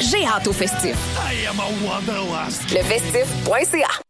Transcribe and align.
J'ai 0.00 0.24
hâte 0.26 0.46
au 0.46 0.52
festif. 0.52 0.96
I 1.30 1.46
am 1.46 1.60
a 1.60 1.68
wanderlust. 1.86 2.70
Lefestif.ca 2.72 4.09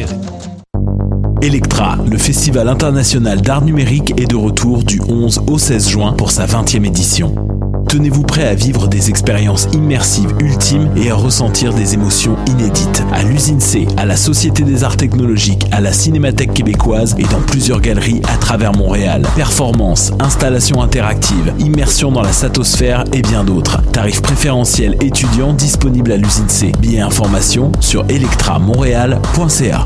Electra, 1.41 1.97
le 2.09 2.17
festival 2.17 2.67
international 2.67 3.41
d'art 3.41 3.63
numérique 3.63 4.13
est 4.19 4.27
de 4.27 4.35
retour 4.35 4.83
du 4.83 5.01
11 5.01 5.43
au 5.47 5.57
16 5.57 5.89
juin 5.89 6.13
pour 6.13 6.31
sa 6.31 6.45
20e 6.45 6.85
édition. 6.85 7.60
Tenez-vous 7.91 8.21
prêt 8.21 8.47
à 8.47 8.55
vivre 8.55 8.87
des 8.87 9.09
expériences 9.09 9.67
immersives 9.73 10.33
ultimes 10.39 10.89
et 10.95 11.11
à 11.11 11.15
ressentir 11.15 11.73
des 11.73 11.93
émotions 11.93 12.37
inédites. 12.47 13.03
À 13.11 13.21
l'usine 13.21 13.59
C, 13.59 13.85
à 13.97 14.05
la 14.05 14.15
Société 14.15 14.63
des 14.63 14.85
Arts 14.85 14.95
Technologiques, 14.95 15.65
à 15.73 15.81
la 15.81 15.91
Cinémathèque 15.91 16.53
québécoise 16.53 17.17
et 17.19 17.23
dans 17.23 17.41
plusieurs 17.41 17.81
galeries 17.81 18.21
à 18.33 18.37
travers 18.37 18.71
Montréal. 18.71 19.23
Performances, 19.35 20.13
installations 20.21 20.81
interactives, 20.81 21.53
immersion 21.59 22.13
dans 22.13 22.21
la 22.21 22.31
satosphère 22.31 23.03
et 23.11 23.21
bien 23.21 23.43
d'autres. 23.43 23.81
Tarifs 23.91 24.21
préférentiels 24.21 24.95
étudiants 25.01 25.51
disponibles 25.51 26.13
à 26.13 26.17
l'usine 26.17 26.47
C. 26.47 26.71
Billets 26.79 27.01
informations 27.01 27.73
sur 27.81 28.05
electramontréal.ca. 28.07 29.85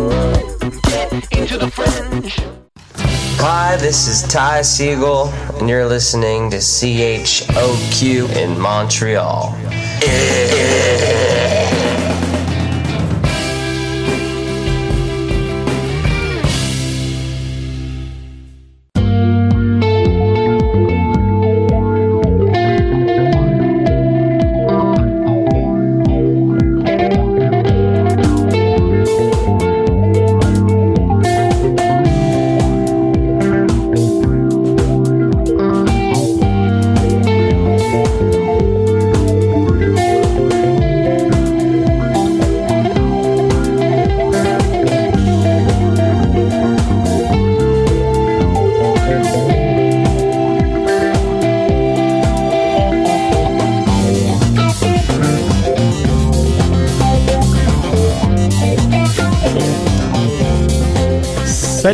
Hi, 3.43 3.75
this 3.77 4.07
is 4.07 4.23
Ty 4.31 4.61
Siegel, 4.61 5.27
and 5.59 5.67
you're 5.67 5.85
listening 5.85 6.49
to 6.51 6.57
CHOQ 6.57 8.35
in 8.37 8.57
Montreal. 8.57 9.53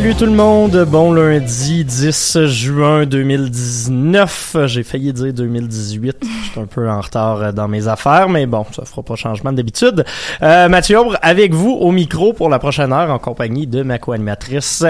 Salut 0.07 0.19
tout 0.19 0.25
le 0.25 0.31
monde, 0.31 0.85
bon 0.85 1.11
lundi 1.11 1.83
10 1.83 2.45
juin 2.45 3.05
2019. 3.05 4.55
J'ai 4.63 4.83
failli 4.83 5.11
dire 5.11 5.33
2018, 5.33 6.15
je 6.21 6.49
suis 6.49 6.61
un 6.61 6.65
peu 6.65 6.89
en 6.89 7.01
retard 7.01 7.51
dans 7.51 7.67
mes 7.67 7.89
affaires, 7.89 8.29
mais 8.29 8.45
bon, 8.45 8.65
ça 8.71 8.85
fera 8.85 9.03
pas 9.03 9.15
changement 9.15 9.51
d'habitude. 9.51 10.05
Euh, 10.41 10.69
Mathieu 10.69 10.97
Aubre 10.97 11.17
avec 11.21 11.53
vous 11.53 11.71
au 11.71 11.91
micro 11.91 12.31
pour 12.31 12.47
la 12.47 12.57
prochaine 12.57 12.93
heure 12.93 13.11
en 13.11 13.19
compagnie 13.19 13.67
de 13.67 13.83
ma 13.83 13.99
co-animatrice 13.99 14.85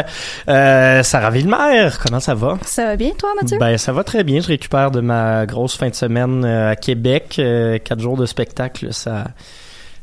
euh, 0.50 1.02
Sarah 1.02 1.32
Villemer. 1.32 1.90
Comment 2.06 2.20
ça 2.20 2.36
va? 2.36 2.60
Ça 2.62 2.86
va 2.86 2.96
bien, 2.96 3.14
toi, 3.18 3.30
Mathieu? 3.42 3.58
Ben 3.58 3.76
ça 3.80 3.94
va 3.94 4.04
très 4.04 4.24
bien, 4.24 4.40
je 4.40 4.50
récupère 4.50 4.92
de 4.92 5.02
ma 5.02 5.48
grosse 5.48 5.76
fin 5.76 5.90
de 5.90 5.96
semaine 5.96 6.46
euh, 6.46 6.70
à 6.74 6.76
Québec, 6.76 7.38
euh, 7.40 7.80
quatre 7.80 8.02
jours 8.02 8.18
de 8.18 8.28
spectacle, 8.28 8.94
ça... 8.94 9.24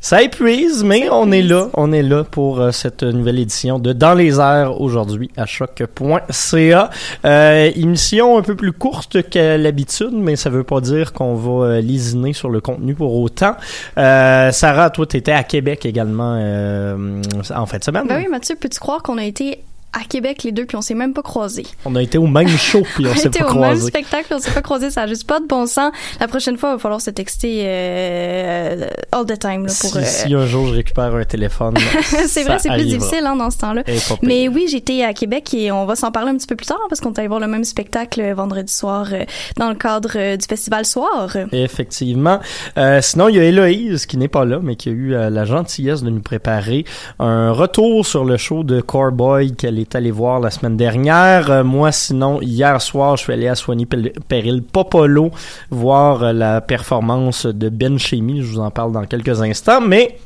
Ça 0.04 0.20
épuise, 0.20 0.84
mais 0.84 1.08
on 1.10 1.32
est 1.32 1.40
là, 1.40 1.70
on 1.72 1.90
est 1.90 2.02
là 2.02 2.24
pour 2.24 2.60
euh, 2.60 2.72
cette 2.72 3.02
nouvelle 3.02 3.38
édition 3.38 3.78
de 3.78 3.94
Dans 3.94 4.12
les 4.12 4.38
airs 4.38 4.78
aujourd'hui 4.78 5.30
à 5.34 5.46
choc.ca. 5.46 6.90
Euh, 7.24 7.70
émission 7.74 8.36
un 8.36 8.42
peu 8.42 8.54
plus 8.54 8.72
courte 8.72 9.30
que 9.30 9.56
l'habitude, 9.56 10.12
mais 10.12 10.36
ça 10.36 10.50
veut 10.50 10.62
pas 10.62 10.82
dire 10.82 11.14
qu'on 11.14 11.36
va 11.36 11.68
euh, 11.68 11.80
lésiner 11.80 12.34
sur 12.34 12.50
le 12.50 12.60
contenu 12.60 12.94
pour 12.94 13.18
autant. 13.18 13.56
Euh, 13.96 14.52
Sarah, 14.52 14.90
toi, 14.90 15.06
t'étais 15.06 15.32
à 15.32 15.42
Québec 15.42 15.86
également 15.86 16.36
euh, 16.38 17.22
en 17.56 17.64
fin 17.64 17.78
de 17.78 17.84
semaine. 17.84 18.04
Ben 18.06 18.18
oui, 18.18 18.28
Mathieu, 18.30 18.56
peux-tu 18.60 18.80
croire 18.80 19.02
qu'on 19.02 19.16
a 19.16 19.24
été 19.24 19.64
à 19.94 20.04
Québec 20.08 20.42
les 20.42 20.52
deux 20.52 20.66
puis 20.66 20.76
on 20.76 20.82
s'est 20.82 20.94
même 20.94 21.12
pas 21.14 21.22
croisés? 21.22 21.66
On 21.84 21.94
a 21.96 22.02
été 22.02 22.18
au 22.18 22.26
même 22.26 22.48
show 22.48 22.82
puis 22.94 23.06
on, 23.06 23.10
On 23.10 23.14
s'est 23.14 23.30
pas 23.30 23.44
au 23.44 23.54
même 23.54 23.62
croisés. 23.62 23.86
spectacle 23.88 24.24
puis 24.26 24.34
on 24.34 24.38
s'est 24.38 24.50
pas 24.52 24.62
croisés, 24.62 24.90
ça 24.90 25.02
a 25.02 25.06
juste 25.06 25.26
pas 25.26 25.40
de 25.40 25.46
bon 25.46 25.66
sens. 25.66 25.92
La 26.20 26.28
prochaine 26.28 26.56
fois, 26.56 26.70
il 26.70 26.72
va 26.74 26.78
falloir 26.78 27.00
se 27.00 27.10
texter 27.10 27.62
euh, 27.64 28.86
all 29.12 29.24
the 29.26 29.38
time 29.38 29.66
là, 29.66 29.72
pour. 29.80 29.90
Si, 29.90 29.98
euh, 29.98 30.02
si 30.04 30.34
un 30.34 30.46
jour 30.46 30.66
je 30.66 30.74
récupère 30.74 31.14
un 31.14 31.24
téléphone, 31.24 31.74
c'est 32.26 32.42
vrai, 32.44 32.58
c'est 32.58 32.70
plus 32.70 32.84
difficile 32.84 33.24
hein, 33.24 33.36
dans 33.36 33.50
ce 33.50 33.58
temps-là. 33.58 33.82
Mais 34.22 34.48
oui, 34.48 34.66
j'étais 34.68 35.02
à 35.04 35.12
Québec 35.12 35.52
et 35.54 35.70
on 35.72 35.86
va 35.86 35.96
s'en 35.96 36.10
parler 36.10 36.30
un 36.30 36.36
petit 36.36 36.46
peu 36.46 36.56
plus 36.56 36.66
tard 36.66 36.80
parce 36.88 37.00
qu'on 37.00 37.12
est 37.12 37.18
allé 37.18 37.28
voir 37.28 37.40
le 37.40 37.46
même 37.46 37.64
spectacle 37.64 38.20
euh, 38.20 38.34
vendredi 38.34 38.72
soir 38.72 39.08
euh, 39.12 39.24
dans 39.56 39.68
le 39.68 39.74
cadre 39.74 40.10
euh, 40.16 40.36
du 40.36 40.46
festival 40.46 40.84
Soir. 40.84 41.36
Effectivement. 41.52 42.40
Euh, 42.78 43.00
sinon, 43.00 43.28
il 43.28 43.36
y 43.36 43.38
a 43.38 43.44
Héloïse 43.44 44.06
qui 44.06 44.16
n'est 44.16 44.28
pas 44.28 44.44
là, 44.44 44.58
mais 44.62 44.76
qui 44.76 44.88
a 44.88 44.92
eu 44.92 45.10
la 45.10 45.44
gentillesse 45.44 46.02
de 46.02 46.10
nous 46.10 46.20
préparer 46.20 46.84
un 47.18 47.52
retour 47.52 48.06
sur 48.06 48.24
le 48.24 48.36
show 48.36 48.64
de 48.64 48.80
Corboy 48.80 49.52
qu'elle 49.54 49.78
est 49.78 49.83
allée 49.92 50.10
voir 50.10 50.40
la 50.40 50.50
semaine 50.50 50.76
dernière. 50.76 51.50
Euh, 51.50 51.64
moi, 51.64 51.92
sinon, 51.92 52.40
hier 52.40 52.80
soir, 52.80 53.16
je 53.16 53.24
suis 53.24 53.32
allé 53.32 53.48
à 53.48 53.54
Soigny 53.54 53.86
Peril 53.86 54.62
Popolo 54.62 55.30
voir 55.70 56.22
euh, 56.22 56.32
la 56.32 56.60
performance 56.60 57.46
de 57.46 57.68
Ben 57.68 57.98
Chemi. 57.98 58.42
Je 58.42 58.46
vous 58.46 58.60
en 58.60 58.70
parle 58.70 58.92
dans 58.92 59.04
quelques 59.04 59.42
instants, 59.42 59.80
mais 59.80 60.18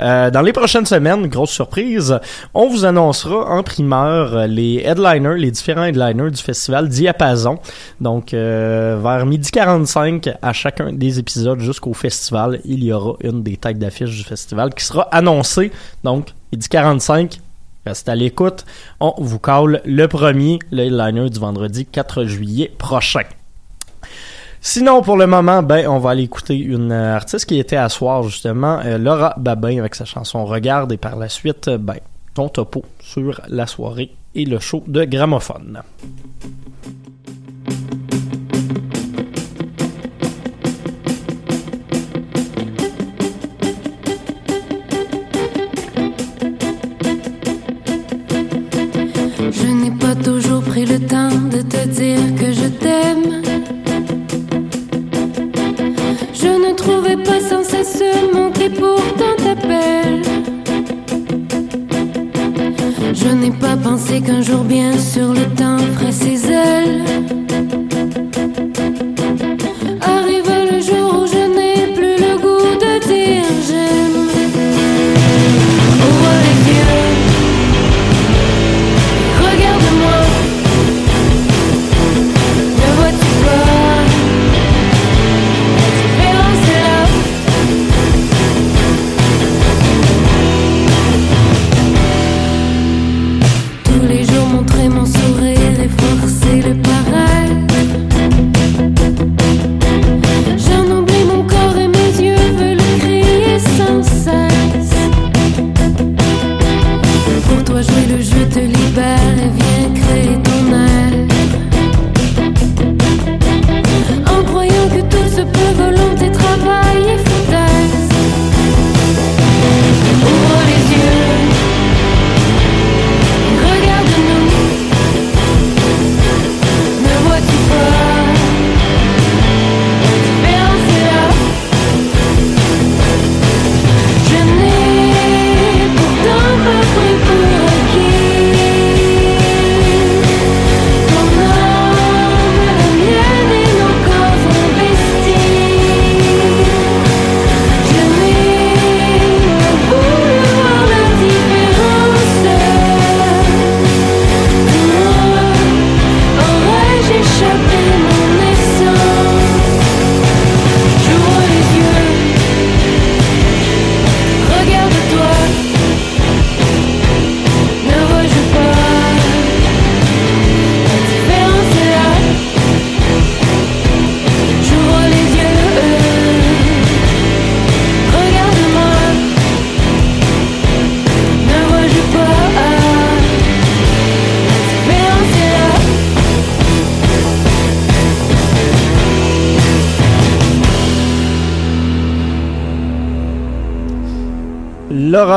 euh, 0.00 0.30
dans 0.30 0.42
les 0.42 0.52
prochaines 0.52 0.86
semaines, 0.86 1.26
grosse 1.26 1.50
surprise, 1.50 2.18
on 2.54 2.68
vous 2.68 2.84
annoncera 2.84 3.50
en 3.50 3.62
primeur 3.62 4.46
les 4.46 4.82
headliners, 4.84 5.38
les 5.38 5.50
différents 5.50 5.84
headliners 5.84 6.30
du 6.30 6.42
festival 6.42 6.88
Diapason. 6.88 7.58
Donc, 8.00 8.32
vers 8.32 9.26
midi 9.26 9.50
45 9.50 10.30
à 10.40 10.52
chacun 10.52 10.92
des 10.92 11.18
épisodes 11.18 11.60
jusqu'au 11.60 11.94
festival, 11.94 12.60
il 12.64 12.84
y 12.84 12.92
aura 12.92 13.16
une 13.22 13.42
des 13.42 13.56
têtes 13.56 13.78
d'affiche 13.78 14.16
du 14.16 14.24
festival 14.24 14.72
qui 14.72 14.84
sera 14.84 15.02
annoncée. 15.10 15.72
Donc, 16.04 16.28
midi 16.52 16.68
45, 16.68 17.40
restez 17.88 18.10
à 18.10 18.14
l'écoute. 18.14 18.64
On 19.00 19.14
vous 19.18 19.38
call 19.38 19.82
le 19.84 20.06
premier, 20.06 20.58
le 20.70 20.84
headliner 20.84 21.30
du 21.30 21.38
vendredi 21.38 21.86
4 21.86 22.24
juillet 22.24 22.70
prochain. 22.78 23.24
Sinon, 24.60 25.02
pour 25.02 25.16
le 25.16 25.26
moment, 25.26 25.62
ben, 25.62 25.86
on 25.86 25.98
va 25.98 26.10
aller 26.10 26.24
écouter 26.24 26.56
une 26.56 26.90
euh, 26.90 27.14
artiste 27.14 27.46
qui 27.46 27.58
était 27.58 27.76
à 27.76 27.88
soir, 27.88 28.24
justement, 28.24 28.80
euh, 28.84 28.98
Laura 28.98 29.34
Babin, 29.36 29.78
avec 29.78 29.94
sa 29.94 30.04
chanson 30.04 30.44
Regarde, 30.44 30.92
et 30.92 30.96
par 30.96 31.16
la 31.16 31.28
suite, 31.28 31.68
euh, 31.68 31.78
ben, 31.78 31.98
ton 32.34 32.48
topo 32.48 32.84
sur 33.00 33.40
la 33.48 33.66
soirée 33.66 34.10
et 34.34 34.44
le 34.44 34.58
show 34.58 34.82
de 34.86 35.04
gramophone. 35.04 35.80
Je 49.68 49.74
n'ai 49.74 49.90
pas 49.90 50.14
toujours 50.14 50.62
pris 50.62 50.86
le 50.86 50.98
temps 50.98 51.28
de 51.28 51.60
te 51.60 51.86
dire 51.88 52.34
que 52.40 52.52
je 52.54 52.68
t'aime. 52.68 53.42
Je 56.32 56.46
ne 56.46 56.74
trouvais 56.74 57.18
pas 57.18 57.38
sans 57.38 57.62
cesse 57.62 58.02
manquer 58.32 58.70
pourtant 58.70 59.36
t'appelle. 59.36 60.22
Je 63.12 63.28
n'ai 63.28 63.50
pas 63.50 63.76
pensé 63.76 64.22
qu'un 64.22 64.40
jour 64.40 64.64
bien 64.64 64.96
sûr 64.96 65.34
le 65.34 65.44
temps 65.54 65.76
ferait 65.96 66.12
ses 66.12 66.50
ailes. 66.50 67.02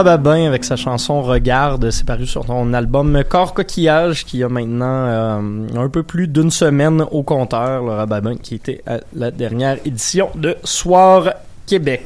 Laura 0.02 0.18
Babin 0.18 0.48
avec 0.48 0.64
sa 0.64 0.76
chanson 0.76 1.22
Regarde, 1.22 1.92
c'est 1.92 2.08
paru 2.08 2.26
sur 2.26 2.44
ton 2.44 2.74
album 2.74 3.24
Corps 3.30 3.54
Coquillage 3.54 4.26
qui 4.26 4.44
a 4.44 4.50
maintenant 4.50 5.06
euh, 5.06 5.40
un 5.76 5.90
peu 5.90 6.02
plus 6.02 6.28
d'une 6.28 6.50
semaine 6.50 7.06
au 7.12 7.22
compteur. 7.22 7.84
Laura 7.84 8.08
Babin 8.08 8.36
qui 8.36 8.56
était 8.56 8.82
à 8.88 9.02
la 9.14 9.30
dernière 9.30 9.78
édition 9.86 10.30
de 10.34 10.58
Soir 10.64 11.34
Québec. 11.72 12.06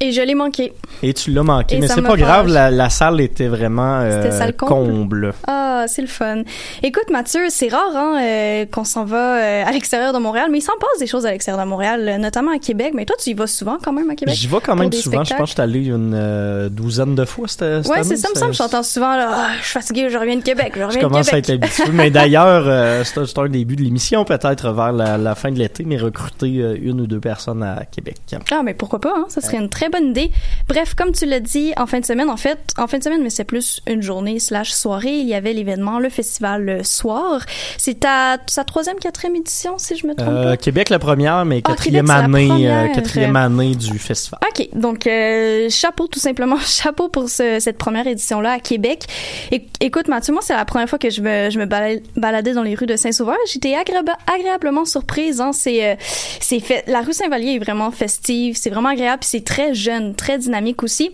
Et 0.00 0.12
je 0.12 0.20
l'ai 0.20 0.34
manqué. 0.34 0.74
Et 1.02 1.14
tu 1.14 1.30
l'as 1.30 1.42
manqué, 1.42 1.76
Et 1.76 1.80
mais 1.80 1.88
c'est 1.88 2.02
pas 2.02 2.16
grave, 2.16 2.48
la, 2.48 2.70
la 2.70 2.90
salle 2.90 3.18
était 3.22 3.46
vraiment 3.46 4.00
euh, 4.02 4.30
salle 4.30 4.54
comble. 4.54 4.90
comble. 4.92 5.34
Ah, 5.46 5.84
c'est 5.88 6.02
le 6.02 6.08
fun. 6.08 6.42
Écoute, 6.82 7.08
Mathieu, 7.10 7.40
c'est 7.48 7.68
rare 7.68 7.96
hein, 7.96 8.18
euh, 8.20 8.66
qu'on 8.66 8.84
s'en 8.84 9.06
va 9.06 9.36
euh, 9.38 9.64
à 9.64 9.72
l'extérieur 9.72 10.12
de 10.12 10.18
Montréal, 10.18 10.48
mais 10.50 10.58
il 10.58 10.62
s'en 10.62 10.76
passe 10.78 10.98
des 11.00 11.06
choses 11.06 11.24
à 11.24 11.30
l'extérieur 11.30 11.64
de 11.64 11.68
Montréal, 11.70 12.18
notamment 12.20 12.50
à 12.50 12.58
Québec. 12.58 12.92
Mais 12.94 13.06
toi, 13.06 13.16
tu 13.18 13.30
y 13.30 13.34
vas 13.34 13.46
souvent 13.46 13.78
quand 13.82 13.92
même 13.94 14.10
à 14.10 14.16
Québec? 14.16 14.34
J'y 14.34 14.48
vais 14.48 14.58
quand 14.62 14.76
même 14.76 14.92
souvent, 14.92 15.24
je 15.24 15.30
pense 15.30 15.38
que 15.40 15.46
je 15.46 15.52
suis 15.52 15.62
allé 15.62 15.86
une 15.86 16.68
douzaine 16.70 17.14
de 17.14 17.24
fois 17.24 17.48
cette, 17.48 17.84
cette 17.84 17.86
Ouais, 17.90 18.02
c'est 18.02 18.16
ça, 18.18 18.28
me 18.34 18.38
semble. 18.38 18.52
J'entends 18.54 18.82
souvent, 18.82 19.16
là, 19.16 19.30
Ah, 19.32 19.50
je 19.60 19.64
suis 19.64 19.72
fatiguée, 19.72 20.10
je 20.10 20.18
reviens 20.18 20.36
de 20.36 20.42
Québec, 20.42 20.72
je 20.74 20.80
Je 20.80 20.84
reviens 20.84 21.02
de 21.02 21.06
commence 21.08 21.32
à 21.32 21.38
être 21.38 21.46
Québec. 21.46 21.70
habitué. 21.74 21.92
Mais 21.96 22.10
d'ailleurs, 22.10 23.04
c'est 23.06 23.38
un- 23.38 23.48
début 23.48 23.76
de 23.76 23.82
l'émission, 23.82 24.24
peut-être 24.26 24.72
vers 24.72 24.92
la, 24.92 25.16
la 25.16 25.34
fin 25.34 25.50
de 25.50 25.58
l'été, 25.58 25.84
mais 25.86 25.96
recruter 25.96 26.48
une 26.82 27.00
ou 27.00 27.06
deux 27.06 27.20
personnes 27.20 27.62
à 27.62 27.84
Québec. 27.90 28.16
Ah, 28.50 28.60
mais 28.62 28.74
pourquoi 28.74 28.95
pas, 28.98 29.14
hein? 29.16 29.26
Ça 29.28 29.40
serait 29.40 29.58
une 29.58 29.68
très 29.68 29.88
bonne 29.88 30.08
idée. 30.10 30.30
Bref, 30.68 30.94
comme 30.94 31.12
tu 31.12 31.26
l'as 31.26 31.40
dit, 31.40 31.72
en 31.76 31.86
fin 31.86 32.00
de 32.00 32.04
semaine, 32.04 32.30
en 32.30 32.36
fait, 32.36 32.58
en 32.78 32.86
fin 32.86 32.98
de 32.98 33.02
semaine, 33.04 33.22
mais 33.22 33.30
c'est 33.30 33.44
plus 33.44 33.80
une 33.86 34.02
journée 34.02 34.38
slash 34.38 34.70
soirée, 34.72 35.14
il 35.18 35.26
y 35.26 35.34
avait 35.34 35.52
l'événement, 35.52 35.98
le 35.98 36.08
festival 36.08 36.68
euh, 36.68 36.82
Soir. 36.82 37.40
C'est 37.78 38.00
ta, 38.00 38.38
sa 38.46 38.64
troisième, 38.64 38.96
quatrième 38.98 39.36
édition, 39.36 39.78
si 39.78 39.96
je 39.96 40.06
me 40.06 40.14
trompe 40.14 40.28
Euh, 40.28 40.50
pas? 40.50 40.56
Québec 40.56 40.88
la 40.90 40.98
première, 40.98 41.44
mais 41.44 41.60
Ah, 41.64 41.68
quatrième 41.70 42.06
Québec, 42.06 42.24
année, 42.24 42.48
première. 42.48 42.90
euh, 42.90 42.94
quatrième 42.94 43.36
année 43.36 43.74
du 43.74 43.98
festival. 43.98 44.40
OK, 44.48 44.68
donc 44.74 45.06
euh, 45.06 45.68
chapeau 45.70 46.06
tout 46.06 46.18
simplement, 46.20 46.56
chapeau 46.66 47.08
pour 47.08 47.28
ce- 47.28 47.58
cette 47.60 47.78
première 47.78 48.06
édition-là 48.06 48.52
à 48.52 48.58
Québec. 48.60 49.04
É- 49.52 49.66
écoute 49.80 50.08
Mathieu, 50.08 50.32
moi 50.32 50.42
c'est 50.44 50.54
la 50.54 50.64
première 50.64 50.88
fois 50.88 50.98
que 50.98 51.10
je 51.10 51.20
me, 51.20 51.50
je 51.50 51.58
me 51.58 51.66
bala- 51.66 52.00
baladais 52.16 52.52
dans 52.54 52.62
les 52.62 52.74
rues 52.74 52.86
de 52.86 52.96
Saint-Sauveur. 52.96 53.36
J'étais 53.52 53.70
agré- 53.74 54.02
agréablement 54.32 54.84
surprise. 54.84 55.40
Hein. 55.40 55.52
C'est, 55.52 55.84
euh, 55.86 55.94
c'est 56.40 56.60
fait, 56.60 56.84
la 56.86 57.00
rue 57.00 57.12
Saint-Vallier 57.12 57.54
est 57.54 57.58
vraiment 57.58 57.90
festive, 57.90 58.56
c'est 58.56 58.70
vraiment 58.76 58.90
agréable, 58.90 59.20
puis 59.20 59.30
c'est 59.30 59.44
très 59.44 59.74
jeune, 59.74 60.14
très 60.14 60.38
dynamique 60.38 60.82
aussi. 60.82 61.12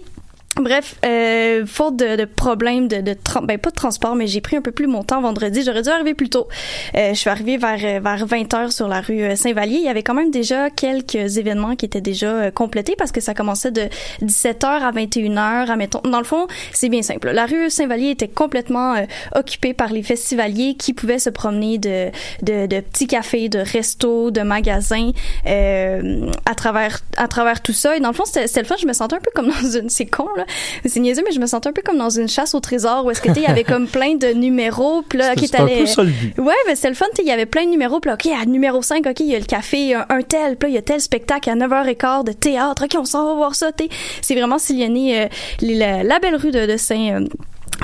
Bref, 0.61 0.97
euh, 1.07 1.65
faute 1.65 1.97
de, 1.97 2.17
de 2.17 2.25
problèmes 2.27 2.87
de, 2.87 3.01
de 3.01 3.17
ben 3.45 3.57
pas 3.57 3.71
de 3.71 3.75
transport, 3.75 4.15
mais 4.15 4.27
j'ai 4.27 4.43
pris 4.43 4.55
un 4.55 4.61
peu 4.61 4.71
plus 4.71 4.87
mon 4.87 5.03
temps 5.03 5.23
vendredi. 5.23 5.63
J'aurais 5.65 5.81
dû 5.81 5.89
arriver 5.89 6.13
plus 6.13 6.29
tôt. 6.29 6.47
Euh, 6.95 7.15
je 7.15 7.19
suis 7.19 7.31
arrivée 7.31 7.57
vers 7.57 7.79
euh, 7.83 8.01
vers 8.01 8.27
20 8.27 8.53
heures 8.53 8.73
sur 8.73 8.87
la 8.87 9.01
rue 9.01 9.23
euh, 9.23 9.35
Saint-Vallier. 9.35 9.77
Il 9.77 9.85
y 9.85 9.89
avait 9.89 10.03
quand 10.03 10.13
même 10.13 10.31
déjà 10.31 10.69
quelques 10.69 11.39
événements 11.39 11.75
qui 11.75 11.87
étaient 11.87 12.03
déjà 12.03 12.27
euh, 12.27 12.51
complétés 12.51 12.97
parce 12.99 13.13
que 13.13 13.23
ça 13.23 13.33
commençait 13.33 13.71
de 13.71 13.89
17 14.21 14.65
heures 14.65 14.85
à 14.85 14.91
21 14.91 15.39
heures. 15.39 15.71
Admettons, 15.71 16.03
dans 16.05 16.19
le 16.19 16.25
fond, 16.25 16.47
c'est 16.75 16.91
bien 16.91 17.01
simple. 17.01 17.31
La 17.31 17.47
rue 17.47 17.71
Saint-Vallier 17.71 18.11
était 18.11 18.29
complètement 18.29 18.97
occupée 19.35 19.73
par 19.73 19.91
les 19.91 20.03
festivaliers 20.03 20.75
qui 20.75 20.93
pouvaient 20.93 21.19
se 21.19 21.31
promener 21.31 21.79
de 21.79 22.11
de, 22.43 22.67
de 22.67 22.81
petits 22.81 23.07
cafés, 23.07 23.49
de 23.49 23.61
restos, 23.61 24.31
de 24.31 24.43
magasins 24.43 25.13
à 25.47 26.55
travers 26.55 26.99
à 27.17 27.27
travers 27.27 27.63
tout 27.63 27.73
ça. 27.73 27.97
Et 27.97 28.01
dans 28.01 28.11
le 28.11 28.15
fond, 28.15 28.25
c'était 28.27 28.61
le 28.61 28.67
fun. 28.67 28.77
Je 28.79 28.87
me 28.87 28.93
sentais 28.93 29.17
un 29.17 29.21
peu 29.21 29.31
comme 29.35 29.49
dans 29.49 29.71
une 29.71 29.89
c'est 29.89 30.07
con 30.07 30.29
là, 30.37 30.42
c'est 30.85 31.01
niaiseux, 31.01 31.23
mais 31.27 31.33
je 31.33 31.41
me 31.41 31.47
sentais 31.47 31.69
un 31.69 31.73
peu 31.73 31.83
comme 31.83 31.99
dans 31.99 32.11
une 32.11 32.29
chasse 32.29 32.55
au 32.55 32.61
trésor 32.61 33.05
où 33.05 33.11
est-ce 33.11 33.21
que 33.21 33.31
tu 33.33 33.39
il 33.41 33.43
y 33.43 33.47
avait 33.47 33.65
comme 33.65 33.87
plein 33.89 34.15
de 34.17 34.29
numéros, 34.29 35.03
puis 35.09 35.19
là, 35.19 35.31
C'est- 35.35 35.41
qui 35.41 35.49
c'est 35.49 35.59
le 35.59 36.11
but. 36.11 36.39
Ouais, 36.39 36.53
mais 36.67 36.75
c'était 36.75 36.89
le 36.91 36.95
fun, 36.95 37.07
tu 37.15 37.23
il 37.23 37.29
y 37.29 37.33
avait 37.33 37.47
plein 37.47 37.65
de 37.65 37.71
numéros, 37.71 38.01
puis 38.01 38.09
là, 38.11 38.15
OK, 38.15 38.27
à 38.41 38.45
numéro 38.47 38.83
5, 38.83 39.07
OK, 39.07 39.21
il 39.21 39.27
y 39.27 39.35
a 39.35 39.39
le 39.39 39.45
café, 39.45 39.95
un, 39.95 40.07
un 40.09 40.23
tel, 40.23 40.57
puis 40.57 40.69
là, 40.69 40.73
il 40.73 40.75
y 40.75 40.79
a 40.79 40.83
tel 40.83 41.01
spectacle 41.01 41.51
à 41.51 41.55
9h15 41.55 42.25
de 42.25 42.33
théâtre, 42.33 42.85
OK, 42.85 42.97
on 42.99 43.05
s'en 43.05 43.27
va 43.27 43.35
voir 43.35 43.55
ça, 43.55 43.73
tu. 43.73 43.89
C'est 44.21 44.35
vraiment 44.35 44.59
sillonné 44.59 45.23
euh, 45.23 45.27
la, 45.61 46.03
la 46.03 46.19
belle 46.19 46.37
rue 46.37 46.51
de, 46.51 46.67
de 46.67 46.77
Saint... 46.77 47.21
euh, 47.23 47.27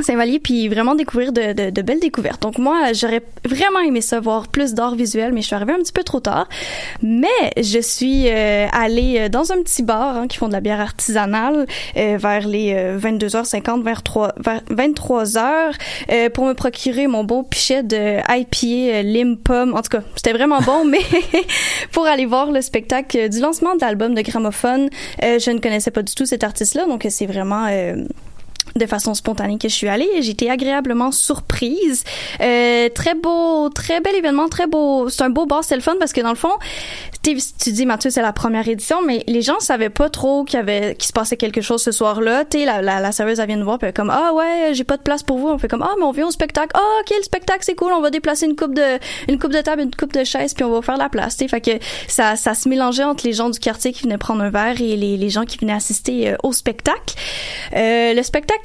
Saint-Vallier 0.03 0.39
puis 0.39 0.69
vraiment 0.69 0.95
découvrir 0.95 1.33
de, 1.33 1.53
de, 1.53 1.71
de, 1.71 1.83
belles 1.83 2.01
découvertes. 2.01 2.43
Donc 2.43 2.59
moi, 2.59 2.93
j'aurais 2.93 3.23
vraiment 3.45 3.81
aimé 3.81 4.01
savoir 4.01 4.49
plus 4.49 4.75
d'art 4.75 4.95
visuel, 4.95 5.33
mais 5.33 5.43
je 5.43 5.47
suis 5.47 5.55
arrivée 5.55 5.73
un 5.73 5.79
petit 5.79 5.93
peu 5.93 6.03
trop 6.03 6.21
tard. 6.21 6.49
Mais 7.03 7.27
je 7.57 7.81
suis 7.81 8.29
euh, 8.29 8.67
allée 8.73 9.17
euh, 9.19 9.29
dans 9.29 9.53
un 9.53 9.63
petit 9.63 9.83
bar 9.83 10.17
hein, 10.17 10.27
qui 10.29 10.39
font 10.39 10.49
de 10.49 10.53
la 10.53 10.61
bière 10.61 10.81
artisanale 10.81 11.67
euh, 11.97 12.17
vers 12.19 12.47
les 12.47 12.75
22h50, 12.99 13.83
vers, 13.83 14.03
3, 14.03 14.35
vers 14.39 14.61
23h 14.71 16.31
pour 16.33 16.47
me 16.47 16.53
procurer 16.55 17.07
mon 17.07 17.25
beau 17.25 17.43
pichet 17.43 17.83
de 17.83 18.19
IPA 18.29 19.03
lime 19.03 19.37
pomme. 19.37 19.75
En 19.75 19.83
tout 19.83 19.91
cas, 19.91 20.03
c'était 20.17 20.33
vraiment 20.33 20.61
bon, 20.61 20.85
mais 20.85 21.01
pour 21.93 22.07
aller 22.07 22.27
voir 22.27 22.51
le 22.51 22.61
spectacle 22.61 23.29
du 23.29 23.41
lancement 23.41 23.75
de 23.75 23.81
l'album 23.81 24.15
de 24.15 24.23
gramophone, 24.23 24.89
je 25.21 25.51
ne 25.51 25.59
connaissais 25.59 25.91
pas 25.91 26.03
du 26.03 26.15
tout 26.15 26.27
cet 26.27 26.45
artiste-là, 26.45 26.87
donc 26.87 27.07
c'est 27.09 27.27
vraiment 27.27 27.67
de 28.77 28.87
façon 28.87 29.15
spontanée 29.15 29.59
que 29.59 29.69
je 29.69 29.75
suis 29.75 29.89
allée 29.89 30.09
j'ai 30.21 30.31
été 30.31 30.51
agréablement 30.51 31.13
surprise. 31.13 32.05
Euh, 32.41 32.89
très 32.89 33.15
beau, 33.15 33.69
très 33.71 34.01
bel 34.01 34.15
événement, 34.15 34.49
très 34.49 34.67
beau. 34.67 35.09
C'est 35.09 35.23
un 35.23 35.31
beau 35.31 35.47
bar, 35.47 35.65
c'est 35.65 35.77
le 35.77 35.83
fun 35.83 35.97
parce 35.99 36.13
que 36.13 36.21
dans 36.21 36.31
le 36.31 36.37
fond, 36.37 36.53
tu 37.23 37.73
dis 37.73 37.87
Mathieu, 37.87 38.11
c'est 38.11 38.23
la 38.23 38.33
première 38.33 38.67
édition, 38.69 39.03
mais 39.03 39.25
les 39.27 39.43
gens 39.43 39.61
savaient 39.61 39.91
pas 39.91 40.09
trop 40.09 40.45
qu'il 40.45 40.59
y 40.59 40.61
avait 40.61 40.95
qu'il 40.95 41.07
se 41.07 41.13
passait 41.13 41.37
quelque 41.37 41.61
chose 41.61 41.83
ce 41.83 41.93
soir-là. 41.93 42.45
Tu 42.45 42.65
la, 42.65 42.83
la, 42.83 43.01
la 43.01 43.13
serveuse 43.13 43.41
elle 43.41 43.47
vient 43.47 43.57
nous 43.57 43.65
voir 43.65 43.79
puis 43.79 43.93
comme 43.93 44.11
ah 44.11 44.33
ouais, 44.33 44.71
j'ai 44.73 44.85
pas 44.85 44.97
de 44.97 45.03
place 45.03 45.23
pour 45.23 45.39
vous. 45.39 45.49
On 45.49 45.59
fait 45.59 45.69
comme 45.69 45.83
ah 45.83 45.95
mais 45.99 46.05
on 46.05 46.13
vient 46.13 46.27
au 46.27 46.31
spectacle. 46.31 46.71
Ah 46.75 47.01
ok 47.01 47.15
le 47.17 47.23
spectacle 47.23 47.61
c'est 47.63 47.75
cool, 47.75 47.93
on 47.93 48.01
va 48.01 48.11
déplacer 48.11 48.47
une 48.47 48.57
coupe 48.57 48.75
de 48.75 48.99
une 49.29 49.39
coupe 49.39 49.53
de 49.53 49.61
table, 49.61 49.83
une 49.83 49.95
coupe 49.95 50.13
de 50.13 50.25
chaise 50.25 50.55
puis 50.55 50.65
on 50.65 50.71
va 50.71 50.83
faire 50.83 50.97
la 50.97 51.09
place. 51.09 51.37
T'sais. 51.37 51.49
Fait 51.49 51.61
que 51.61 51.73
ça 52.09 52.37
ça 52.37 52.55
se 52.55 52.69
mélangeait 52.69 53.05
entre 53.05 53.27
les 53.27 53.33
gens 53.33 53.51
du 53.51 53.59
quartier 53.59 53.93
qui 53.93 54.03
venaient 54.05 54.19
prendre 54.19 54.43
un 54.43 54.51
verre 54.51 54.81
et 54.81 54.97
les, 54.97 55.17
les 55.17 55.31
gens 55.31 55.45
qui 55.45 55.59
venaient 55.59 55.73
assister 55.73 56.31
euh, 56.31 56.37
au 56.43 56.53
spectacle. 56.53 57.15
Euh, 57.75 58.15
le 58.15 58.23
spectacle 58.23 58.58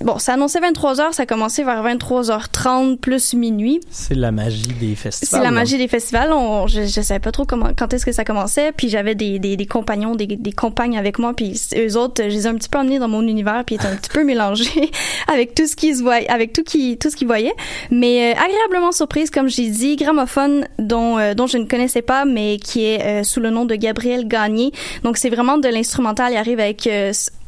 bon, 0.00 0.18
ça 0.18 0.34
annonçait 0.34 0.60
23h, 0.60 1.12
ça 1.12 1.22
a 1.22 1.26
commencé 1.26 1.64
vers 1.64 1.82
23h30 1.84 2.98
plus 2.98 3.34
minuit. 3.34 3.80
C'est 3.90 4.14
la 4.14 4.32
magie 4.32 4.68
des 4.80 4.94
festivals. 4.94 5.40
C'est 5.40 5.44
la 5.44 5.50
magie 5.50 5.78
des 5.78 5.88
festivals. 5.88 6.32
On, 6.32 6.66
je, 6.66 6.82
je 6.82 7.00
savais 7.00 7.20
pas 7.20 7.32
trop 7.32 7.44
comment 7.44 7.70
quand 7.76 7.92
est-ce 7.94 8.06
que 8.06 8.12
ça 8.12 8.24
commençait, 8.24 8.72
puis 8.72 8.88
j'avais 8.88 9.14
des, 9.14 9.38
des, 9.38 9.56
des, 9.56 9.66
compagnons, 9.66 10.14
des, 10.14 10.26
des 10.26 10.52
compagnes 10.52 10.98
avec 10.98 11.18
moi, 11.18 11.32
puis 11.34 11.60
eux 11.76 11.96
autres, 11.96 12.22
je 12.22 12.28
les 12.28 12.46
ai 12.46 12.50
un 12.50 12.54
petit 12.54 12.68
peu 12.68 12.78
emmenés 12.78 12.98
dans 12.98 13.08
mon 13.08 13.26
univers, 13.26 13.64
puis 13.64 13.76
étaient 13.76 13.86
un 13.86 13.96
petit 13.96 14.10
peu 14.10 14.24
mélangés 14.24 14.90
avec 15.32 15.54
tout 15.54 15.66
ce 15.66 15.76
qu'ils 15.76 15.96
voyaient, 16.02 16.28
avec 16.28 16.52
tout 16.52 16.62
qui 16.62 16.98
tout 16.98 17.10
ce 17.10 17.16
qu'ils 17.16 17.26
voyaient. 17.26 17.54
Mais 17.90 18.32
euh, 18.32 18.40
agréablement 18.40 18.92
surprise, 18.92 19.30
comme 19.30 19.48
j'ai 19.48 19.68
dit, 19.68 19.96
gramophone 19.96 20.66
dont 20.78 21.18
euh, 21.18 21.34
dont 21.34 21.46
je 21.46 21.58
ne 21.58 21.64
connaissais 21.64 22.02
pas, 22.02 22.24
mais 22.24 22.58
qui 22.58 22.84
est 22.84 23.02
euh, 23.02 23.22
sous 23.22 23.40
le 23.40 23.50
nom 23.50 23.64
de 23.64 23.74
Gabriel 23.74 24.26
Gagné. 24.26 24.72
Donc 25.04 25.16
c'est 25.16 25.30
vraiment 25.30 25.58
de 25.58 25.68
l'instrumental. 25.68 26.32
Il 26.32 26.36
arrive 26.36 26.60
avec 26.60 26.88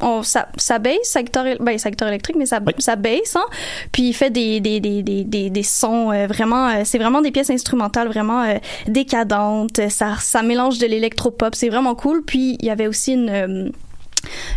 on, 0.01 0.23
sa, 0.23 0.49
sa 0.57 0.79
bass, 0.79 0.97
secteur, 1.03 1.45
ben, 1.61 1.72
secteur 1.79 2.09
électrique, 2.09 2.37
mais 2.37 2.47
sa, 2.47 2.61
sa 2.79 2.97
bass, 2.97 3.37
hein, 3.37 3.45
puis 3.93 4.09
il 4.09 4.13
fait 4.13 4.31
des 4.31 4.61
des 4.61 4.81
des 4.81 5.03
des 5.03 5.51
des, 5.51 5.63
sons 5.63 6.07
vraiment, 6.27 6.85
c'est 6.85 6.99
vraiment 6.99 7.21
des 7.21 7.31
pièces 7.31 7.51
instrumentales 7.51 8.09
vraiment 8.09 8.45
décadentes. 8.87 9.81
Ça 9.89 10.17
ça 10.21 10.43
mélange 10.43 10.79
de 10.79 10.87
l'électropop. 10.87 11.55
C'est 11.55 11.69
vraiment 11.69 11.95
cool. 11.95 12.23
Puis 12.25 12.57
il 12.61 12.67
y 12.67 12.71
avait 12.71 12.87
aussi 12.87 13.13
une 13.13 13.31
euh, 13.31 13.69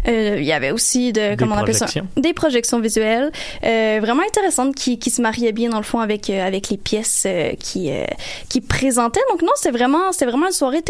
euh, 0.07 0.35
il 0.37 0.45
y 0.45 0.51
avait 0.51 0.69
aussi 0.69 1.11
de 1.11 1.31
des 1.31 1.35
comment 1.37 1.55
on 1.55 1.59
appelle 1.59 1.73
ça? 1.73 1.87
des 2.15 2.33
projections 2.33 2.79
visuelles 2.79 3.31
euh, 3.63 3.97
vraiment 3.99 4.21
intéressantes 4.21 4.75
qui, 4.75 4.99
qui 4.99 5.09
se 5.09 5.23
mariaient 5.23 5.53
bien 5.53 5.71
dans 5.71 5.77
le 5.77 5.83
fond 5.83 5.99
avec 5.99 6.29
avec 6.29 6.69
les 6.69 6.77
pièces 6.77 7.25
qui 7.59 7.89
qui 8.47 8.61
présentaient 8.61 9.25
donc 9.31 9.41
non 9.41 9.53
c'est 9.55 9.71
vraiment 9.71 10.11
c'est 10.11 10.25
vraiment 10.25 10.45
une 10.45 10.53
soirée 10.53 10.83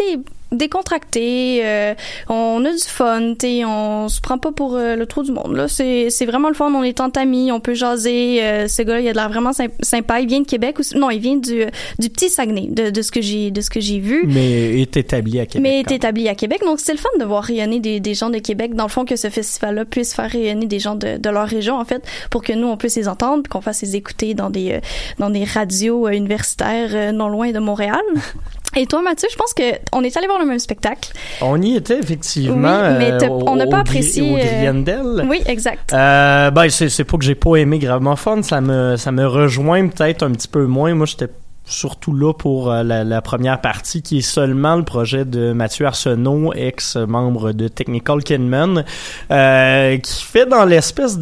décontracté, 0.52 1.60
euh, 1.64 1.94
on 2.28 2.64
a 2.64 2.70
du 2.70 2.78
fun, 2.78 3.34
t'sais, 3.34 3.64
on 3.64 4.08
se 4.08 4.20
prend 4.20 4.38
pas 4.38 4.52
pour 4.52 4.76
euh, 4.76 4.94
le 4.94 5.06
trou 5.06 5.22
du 5.22 5.32
monde. 5.32 5.54
Là, 5.56 5.68
c'est, 5.68 6.08
c'est 6.10 6.26
vraiment 6.26 6.48
le 6.48 6.54
fun, 6.54 6.72
on 6.72 6.82
est 6.82 7.00
entre 7.00 7.20
amis, 7.20 7.50
on 7.50 7.60
peut 7.60 7.74
jaser. 7.74 8.42
Euh, 8.42 8.68
ce 8.68 8.82
gars-là, 8.82 9.00
il 9.00 9.08
a 9.08 9.12
de 9.12 9.16
l'air 9.16 9.28
vraiment 9.28 9.52
sympa. 9.52 10.20
Il 10.20 10.28
vient 10.28 10.40
de 10.40 10.46
Québec 10.46 10.78
ou 10.78 10.98
non, 10.98 11.10
il 11.10 11.20
vient 11.20 11.36
du, 11.36 11.64
du 11.98 12.10
petit 12.10 12.28
Saguenay, 12.28 12.68
de, 12.68 12.90
de 12.90 13.02
ce 13.02 13.10
que 13.10 13.20
j'ai 13.20 13.50
de 13.50 13.60
ce 13.60 13.70
que 13.70 13.80
j'ai 13.80 13.98
vu. 13.98 14.24
Mais 14.26 14.80
est 14.80 14.96
établi 14.96 15.40
à 15.40 15.46
Québec. 15.46 15.62
Mais 15.62 15.80
est 15.80 15.90
établi 15.90 16.28
à 16.28 16.34
Québec, 16.34 16.60
donc 16.64 16.80
c'est 16.80 16.92
le 16.92 16.98
fun 16.98 17.08
de 17.18 17.24
voir 17.24 17.42
rayonner 17.42 17.80
des, 17.80 18.00
des 18.00 18.14
gens 18.14 18.30
de 18.30 18.38
Québec. 18.38 18.74
Dans 18.74 18.84
le 18.84 18.90
fond, 18.90 19.04
que 19.04 19.16
ce 19.16 19.30
festival-là 19.30 19.84
puisse 19.84 20.14
faire 20.14 20.30
rayonner 20.30 20.66
des 20.66 20.78
gens 20.78 20.94
de, 20.94 21.16
de 21.18 21.30
leur 21.30 21.48
région, 21.48 21.78
en 21.78 21.84
fait, 21.84 22.02
pour 22.30 22.42
que 22.42 22.52
nous 22.52 22.68
on 22.68 22.76
puisse 22.76 22.96
les 22.96 23.08
entendre, 23.08 23.48
qu'on 23.48 23.60
fasse 23.60 23.82
les 23.82 23.96
écouter 23.96 24.34
dans 24.34 24.50
des 24.50 24.80
dans 25.18 25.30
des 25.30 25.44
radios 25.44 26.08
universitaires 26.08 27.12
non 27.12 27.28
loin 27.28 27.50
de 27.50 27.58
Montréal. 27.58 28.02
Et 28.78 28.86
toi, 28.86 29.00
Mathieu, 29.00 29.28
je 29.30 29.36
pense 29.36 29.54
que 29.54 29.62
on 29.92 30.04
est 30.04 30.14
allé 30.18 30.26
voir 30.26 30.38
le 30.38 30.44
même 30.44 30.58
spectacle. 30.58 31.10
On 31.40 31.60
y 31.62 31.76
était 31.76 31.98
effectivement. 31.98 32.82
Oui, 32.82 32.94
mais 32.98 33.12
euh, 33.12 33.28
on 33.28 33.56
n'a 33.56 33.66
pas 33.66 33.78
apprécié. 33.78 34.22
Au 34.22 34.36
Griendel. 34.36 35.26
Oui, 35.26 35.40
exact. 35.46 35.94
Euh, 35.94 36.50
ben 36.50 36.68
c'est 36.68 36.90
c'est 36.90 37.04
pas 37.04 37.16
que 37.16 37.24
j'ai 37.24 37.34
pas 37.34 37.56
aimé 37.56 37.78
gravement 37.78 38.16
fun, 38.16 38.42
ça 38.42 38.60
me 38.60 38.96
ça 38.96 39.12
me 39.12 39.26
rejoint 39.26 39.88
peut-être 39.88 40.22
un 40.22 40.32
petit 40.32 40.48
peu 40.48 40.66
moins. 40.66 40.94
Moi, 40.94 41.06
j'étais 41.06 41.28
surtout 41.66 42.14
là 42.14 42.32
pour 42.32 42.70
euh, 42.70 42.82
la, 42.82 43.02
la, 43.02 43.20
première 43.20 43.60
partie 43.60 44.00
qui 44.00 44.18
est 44.18 44.22
seulement 44.22 44.76
le 44.76 44.84
projet 44.84 45.24
de 45.24 45.52
Mathieu 45.52 45.84
Arsenault, 45.84 46.52
ex-membre 46.54 47.52
de 47.52 47.66
Technical 47.66 48.22
Kinman, 48.22 48.84
euh, 49.30 49.98
qui 49.98 50.22
fait 50.22 50.46
dans 50.46 50.64
l'espèce 50.64 51.18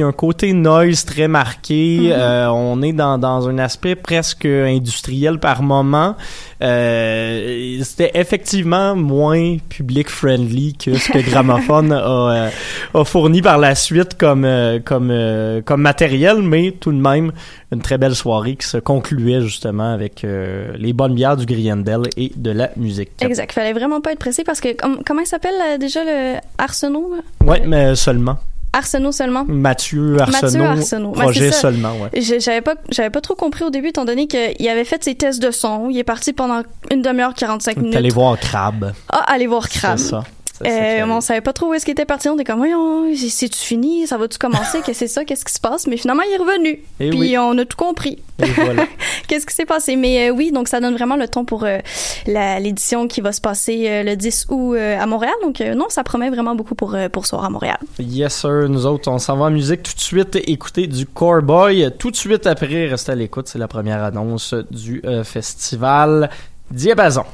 y 0.00 0.04
a 0.04 0.06
un 0.06 0.12
côté 0.12 0.52
noise 0.54 1.04
très 1.04 1.28
marqué, 1.28 1.98
mm-hmm. 1.98 2.12
euh, 2.12 2.48
on 2.48 2.80
est 2.82 2.94
dans, 2.94 3.18
dans 3.18 3.48
un 3.48 3.58
aspect 3.58 3.94
presque 3.94 4.46
industriel 4.46 5.38
par 5.38 5.62
moment. 5.62 6.16
Euh, 6.62 7.78
c'était 7.82 8.12
effectivement 8.14 8.96
moins 8.96 9.58
public-friendly 9.68 10.74
que 10.74 10.96
ce 10.96 11.12
que 11.12 11.18
Gramophone 11.18 11.92
a, 11.92 12.50
a, 12.94 13.04
fourni 13.04 13.42
par 13.42 13.58
la 13.58 13.74
suite 13.74 14.16
comme, 14.16 14.48
comme, 14.84 15.62
comme 15.64 15.82
matériel, 15.82 16.42
mais 16.42 16.72
tout 16.72 16.92
de 16.92 17.00
même 17.00 17.32
une 17.72 17.82
très 17.82 17.98
belle 17.98 18.14
soirée 18.14 18.56
qui 18.56 18.66
se 18.66 18.78
concluait 18.78 19.40
justement 19.40 19.92
avec 19.92 20.24
euh, 20.24 20.72
les 20.78 20.92
bonnes 20.92 21.14
bières 21.14 21.36
du 21.36 21.46
Griendel 21.46 22.02
et 22.16 22.32
de 22.34 22.50
la 22.50 22.70
musique. 22.76 23.10
Exact. 23.20 23.52
Fallait 23.52 23.72
vraiment 23.72 24.00
pas 24.00 24.12
être 24.12 24.18
pressé 24.18 24.44
parce 24.44 24.60
que 24.60 24.68
comment 25.04 25.20
il 25.20 25.26
s'appelle 25.26 25.54
euh, 25.60 25.78
déjà 25.78 26.04
le 26.04 26.38
Arsenault 26.58 27.14
Ouais, 27.44 27.62
mais 27.66 27.96
seulement. 27.96 28.38
Arsenault 28.76 29.12
seulement? 29.12 29.44
Mathieu 29.48 30.20
Arsenault. 30.20 30.42
Mathieu 30.42 30.64
Arsenault. 30.64 31.12
Projet 31.12 31.50
seulement, 31.50 31.92
ouais. 31.96 32.20
J'avais 32.20 32.60
pas, 32.60 32.74
j'avais 32.90 33.10
pas 33.10 33.20
trop 33.20 33.34
compris 33.34 33.64
au 33.64 33.70
début, 33.70 33.88
étant 33.88 34.04
donné 34.04 34.26
qu'il 34.26 34.68
avait 34.68 34.84
fait 34.84 35.02
ses 35.02 35.14
tests 35.14 35.42
de 35.42 35.50
son. 35.50 35.88
Il 35.90 35.98
est 35.98 36.04
parti 36.04 36.32
pendant 36.32 36.62
une 36.90 37.02
demi-heure, 37.02 37.34
45 37.34 37.78
minutes. 37.78 37.96
Allez 37.96 38.10
voir 38.10 38.38
Crab. 38.38 38.92
Ah, 39.10 39.24
allez 39.28 39.46
voir 39.46 39.68
Crab. 39.68 39.98
C'est 39.98 40.10
ça. 40.10 40.24
Euh, 40.64 41.04
on 41.06 41.20
savait 41.20 41.40
pas 41.40 41.52
trop 41.52 41.66
où 41.66 41.74
est-ce 41.74 41.84
qu'il 41.84 41.92
était 41.92 42.04
parti. 42.04 42.28
On 42.28 42.34
était 42.34 42.44
comme, 42.44 42.58
voyons, 42.58 43.14
c'est-tu 43.14 43.58
fini? 43.58 44.06
Ça 44.06 44.16
va-tu 44.16 44.38
commencer? 44.38 44.78
Qu'est-ce 44.84 44.86
que 44.86 44.94
c'est 44.94 45.08
ça? 45.08 45.24
Qu'est-ce 45.24 45.44
qui 45.44 45.52
se 45.52 45.60
passe? 45.60 45.86
Mais 45.86 45.96
finalement, 45.96 46.22
il 46.22 46.32
est 46.32 46.38
revenu. 46.38 46.82
Et 47.00 47.10
puis 47.10 47.36
on 47.38 47.56
a 47.58 47.64
tout 47.64 47.76
compris. 47.76 48.18
Voilà. 48.38 48.86
Qu'est-ce 49.28 49.46
qui 49.46 49.54
s'est 49.54 49.66
passé? 49.66 49.96
Mais 49.96 50.28
euh, 50.28 50.32
oui, 50.32 50.52
donc 50.52 50.68
ça 50.68 50.80
donne 50.80 50.94
vraiment 50.94 51.16
le 51.16 51.28
ton 51.28 51.44
pour 51.44 51.64
euh, 51.64 51.78
l'édition 52.26 53.08
qui 53.08 53.20
va 53.20 53.32
se 53.32 53.40
passer 53.40 53.86
euh, 53.88 54.02
le 54.02 54.16
10 54.16 54.46
août 54.50 54.76
à 54.76 55.06
Montréal. 55.06 55.34
Donc 55.42 55.60
non, 55.60 55.86
ça 55.88 56.04
promet 56.04 56.30
vraiment 56.30 56.54
beaucoup 56.54 56.74
pour, 56.74 56.96
pour 57.12 57.26
Soir 57.26 57.44
à 57.44 57.50
Montréal. 57.50 57.78
Yes, 57.98 58.40
sir. 58.40 58.68
Nous 58.68 58.86
autres, 58.86 59.10
on 59.10 59.18
s'en 59.18 59.36
va 59.36 59.46
en 59.46 59.50
musique 59.50 59.82
tout 59.82 59.94
de 59.94 60.00
suite. 60.00 60.36
Écouter 60.36 60.86
du 60.86 61.06
Core 61.06 61.42
Boy. 61.42 61.90
Tout 61.98 62.10
de 62.10 62.16
suite 62.16 62.46
après, 62.46 62.86
restez 62.86 63.12
à 63.12 63.14
l'écoute. 63.14 63.48
C'est 63.48 63.58
la 63.58 63.68
première 63.68 64.02
annonce 64.02 64.54
du 64.70 65.02
festival 65.24 66.30
Diapason. 66.70 67.24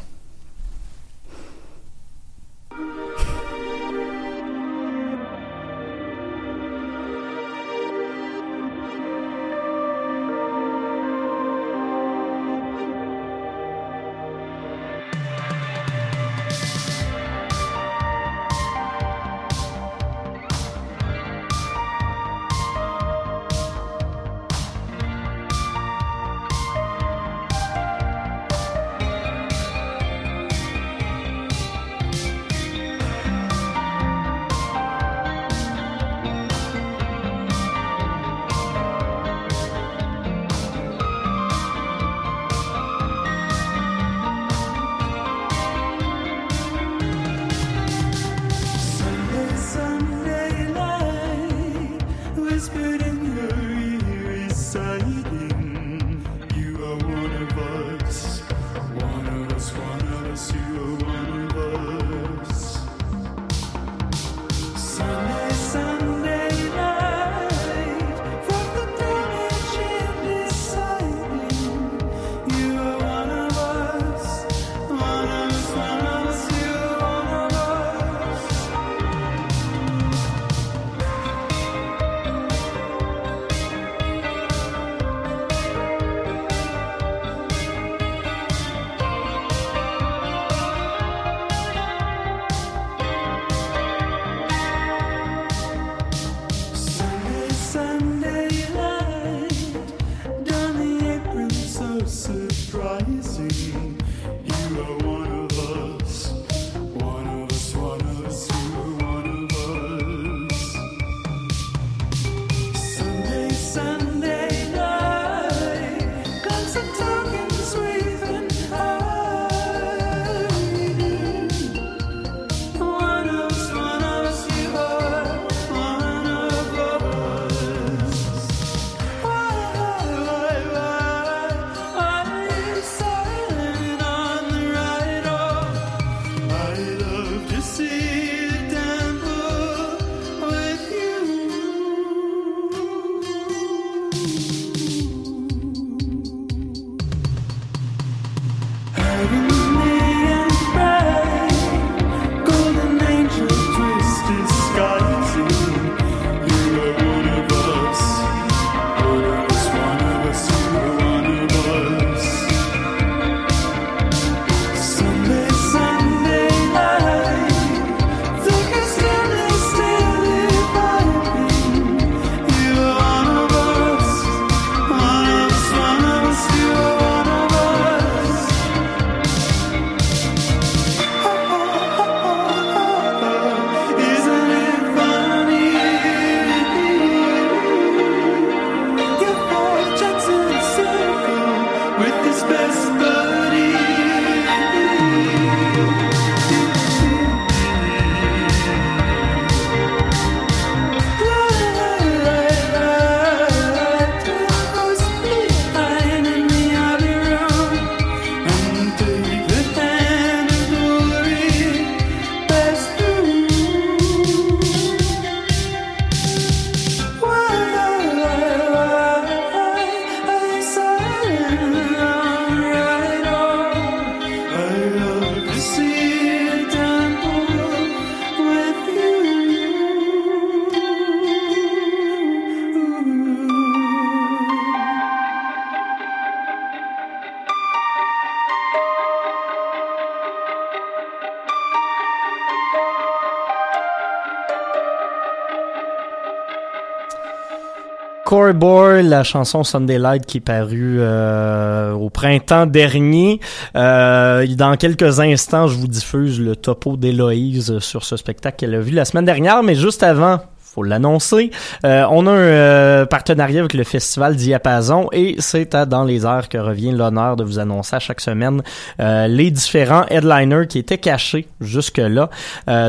Boy, 248.50 249.05
la 249.05 249.23
chanson 249.23 249.63
Sunday 249.63 249.99
Light 249.99 250.26
qui 250.26 250.39
est 250.39 250.41
parue 250.41 250.97
euh, 250.99 251.93
au 251.93 252.11
printemps 252.11 252.67
dernier. 252.67 253.39
Euh, 253.76 254.45
dans 254.57 254.76
quelques 254.76 255.21
instants, 255.21 255.69
je 255.69 255.76
vous 255.78 255.87
diffuse 255.87 256.41
le 256.41 256.57
topo 256.57 256.97
d'Héloïse 256.97 257.78
sur 257.78 258.05
ce 258.05 258.17
spectacle 258.17 258.57
qu'elle 258.59 258.75
a 258.75 258.81
vu 258.81 258.91
la 258.91 259.05
semaine 259.05 259.25
dernière, 259.25 259.63
mais 259.63 259.76
juste 259.76 260.02
avant, 260.02 260.41
faut 260.73 260.82
l'annoncer. 260.82 261.50
Euh, 261.85 262.06
on 262.11 262.26
a 262.26 262.30
un 262.30 262.35
euh, 262.35 263.04
partenariat 263.04 263.61
avec 263.61 263.75
le 263.75 263.85
festival 263.85 264.37
Diapason 264.37 265.11
et 265.13 265.37
c'est 265.39 265.75
à 265.75 265.85
Dans 265.85 266.04
les 266.04 266.25
airs 266.25 266.49
que 266.49 266.56
revient 266.56 266.93
l'honneur 266.93 267.37
de 267.37 267.45
vous 267.45 267.58
annoncer 267.58 267.97
à 267.97 267.99
chaque 267.99 268.23
semaine 268.23 268.63
euh, 269.00 269.26
les 269.26 269.50
différents 269.50 270.06
headliners 270.08 270.67
qui 270.69 270.78
étaient 270.78 270.97
cachés 270.97 271.47
jusque-là. 271.61 272.30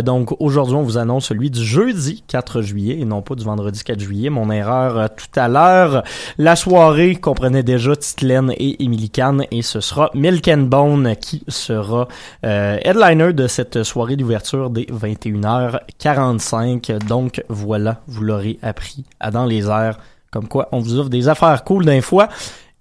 donc 0.01 0.33
aujourd'hui, 0.39 0.75
on 0.75 0.83
vous 0.83 0.97
annonce 0.97 1.25
celui 1.25 1.49
du 1.49 1.61
jeudi 1.63 2.23
4 2.27 2.61
juillet 2.61 2.99
et 2.99 3.05
non 3.05 3.21
pas 3.21 3.35
du 3.35 3.43
vendredi 3.43 3.83
4 3.83 3.99
juillet. 3.99 4.29
Mon 4.29 4.49
erreur 4.49 5.09
tout 5.15 5.39
à 5.39 5.49
l'heure. 5.49 6.03
La 6.37 6.55
soirée 6.55 7.15
comprenait 7.15 7.63
déjà 7.63 7.95
Titlaine 7.95 8.53
et 8.57 8.83
Emily 8.83 9.09
Kahn 9.09 9.45
et 9.51 9.61
ce 9.61 9.81
sera 9.81 10.09
Milk 10.13 10.47
and 10.47 10.67
Bone 10.69 11.15
qui 11.19 11.43
sera 11.47 12.07
headliner 12.43 13.33
de 13.33 13.47
cette 13.47 13.83
soirée 13.83 14.15
d'ouverture 14.15 14.69
des 14.69 14.85
21h45. 14.85 17.07
Donc 17.07 17.43
voilà 17.49 17.72
voilà, 17.73 18.01
vous 18.05 18.21
l'aurez 18.21 18.59
appris 18.61 19.03
à 19.19 19.31
dans 19.31 19.45
les 19.45 19.65
airs. 19.65 19.97
Comme 20.29 20.47
quoi, 20.47 20.69
on 20.71 20.79
vous 20.79 20.99
offre 20.99 21.09
des 21.09 21.27
affaires 21.27 21.63
cool 21.63 21.85
d'un 21.85 22.01
fois. 22.01 22.29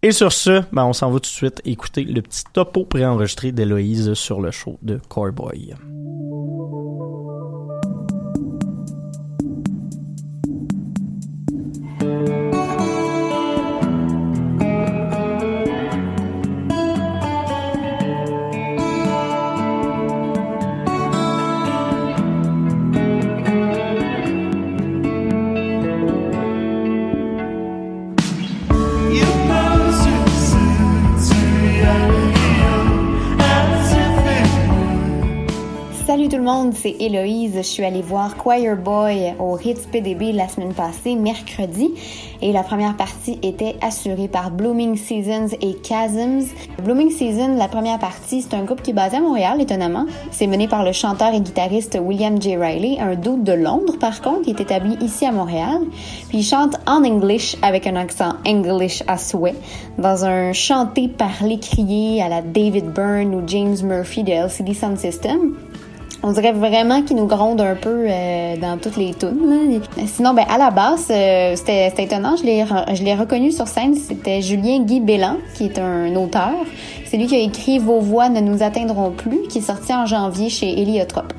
Et 0.02 0.12
sur 0.12 0.32
ce, 0.32 0.60
ben, 0.70 0.84
on 0.84 0.92
s'en 0.92 1.10
va 1.10 1.14
tout 1.14 1.20
de 1.20 1.26
suite 1.26 1.62
écouter 1.64 2.04
le 2.04 2.20
petit 2.20 2.44
topo 2.52 2.84
préenregistré 2.84 3.52
d'Héloïse 3.52 4.12
sur 4.12 4.42
le 4.42 4.50
show 4.50 4.78
de 4.82 5.00
Corboy. 5.08 5.74
C'est 36.82 36.96
Héloïse. 36.98 37.52
Je 37.54 37.62
suis 37.62 37.84
allée 37.84 38.02
voir 38.02 38.36
Choir 38.36 38.76
Boy 38.76 39.34
au 39.38 39.56
Hits 39.56 39.86
PDB 39.92 40.32
la 40.32 40.48
semaine 40.48 40.74
passée, 40.74 41.14
mercredi, 41.14 41.92
et 42.40 42.50
la 42.50 42.64
première 42.64 42.96
partie 42.96 43.38
était 43.42 43.76
assurée 43.80 44.26
par 44.26 44.50
Blooming 44.50 44.96
Seasons 44.96 45.56
et 45.60 45.76
Chasms. 45.86 46.46
Blooming 46.82 47.10
Seasons, 47.10 47.56
la 47.56 47.68
première 47.68 48.00
partie, 48.00 48.42
c'est 48.42 48.54
un 48.54 48.64
groupe 48.64 48.82
qui 48.82 48.90
est 48.90 48.94
basé 48.94 49.18
à 49.18 49.20
Montréal, 49.20 49.60
étonnamment. 49.60 50.06
C'est 50.32 50.48
mené 50.48 50.66
par 50.66 50.82
le 50.82 50.90
chanteur 50.90 51.32
et 51.32 51.40
guitariste 51.40 51.96
William 52.02 52.42
J. 52.42 52.56
Riley, 52.56 52.98
un 52.98 53.14
doute 53.14 53.44
de 53.44 53.52
Londres 53.52 53.96
par 54.00 54.20
contre, 54.20 54.42
qui 54.42 54.50
est 54.50 54.60
établi 54.60 54.96
ici 55.00 55.24
à 55.24 55.30
Montréal. 55.30 55.82
Puis 56.30 56.38
il 56.38 56.44
chante 56.44 56.76
en 56.88 57.04
English 57.04 57.56
avec 57.62 57.86
un 57.86 57.94
accent 57.94 58.32
English 58.44 59.04
à 59.06 59.18
souhait, 59.18 59.54
dans 59.98 60.24
un 60.24 60.52
chanté 60.52 61.06
parlé 61.06 61.60
crié 61.60 62.20
à 62.22 62.28
la 62.28 62.42
David 62.42 62.86
Byrne 62.92 63.36
ou 63.36 63.42
James 63.46 63.76
Murphy 63.84 64.24
de 64.24 64.32
LCD 64.32 64.74
Sound 64.74 64.98
System. 64.98 65.54
On 66.24 66.30
dirait 66.30 66.52
vraiment 66.52 67.02
qu'il 67.02 67.16
nous 67.16 67.26
gronde 67.26 67.60
un 67.60 67.74
peu 67.74 68.06
euh, 68.08 68.56
dans 68.56 68.78
toutes 68.78 68.96
les 68.96 69.12
tunes. 69.12 69.80
Sinon, 70.06 70.34
ben 70.34 70.44
à 70.48 70.56
la 70.56 70.70
base, 70.70 71.08
euh, 71.10 71.56
c'était 71.56 71.92
étonnant. 71.98 72.36
Je 72.36 72.44
l'ai 72.44 72.64
je 72.94 73.02
l'ai 73.02 73.14
reconnu 73.14 73.50
sur 73.50 73.66
scène. 73.66 73.96
C'était 73.96 74.40
Julien 74.40 74.80
Guy 74.84 75.00
Bélan, 75.00 75.38
qui 75.54 75.64
est 75.64 75.78
un 75.80 76.14
auteur. 76.14 76.52
C'est 77.06 77.16
lui 77.16 77.26
qui 77.26 77.34
a 77.34 77.40
écrit 77.40 77.78
Vos 77.78 78.00
voix 78.00 78.28
ne 78.28 78.40
nous 78.40 78.62
atteindront 78.62 79.10
plus, 79.10 79.48
qui 79.48 79.58
est 79.58 79.62
sorti 79.62 79.92
en 79.92 80.06
janvier 80.06 80.48
chez 80.48 80.80
Héliotrope. 80.80 81.32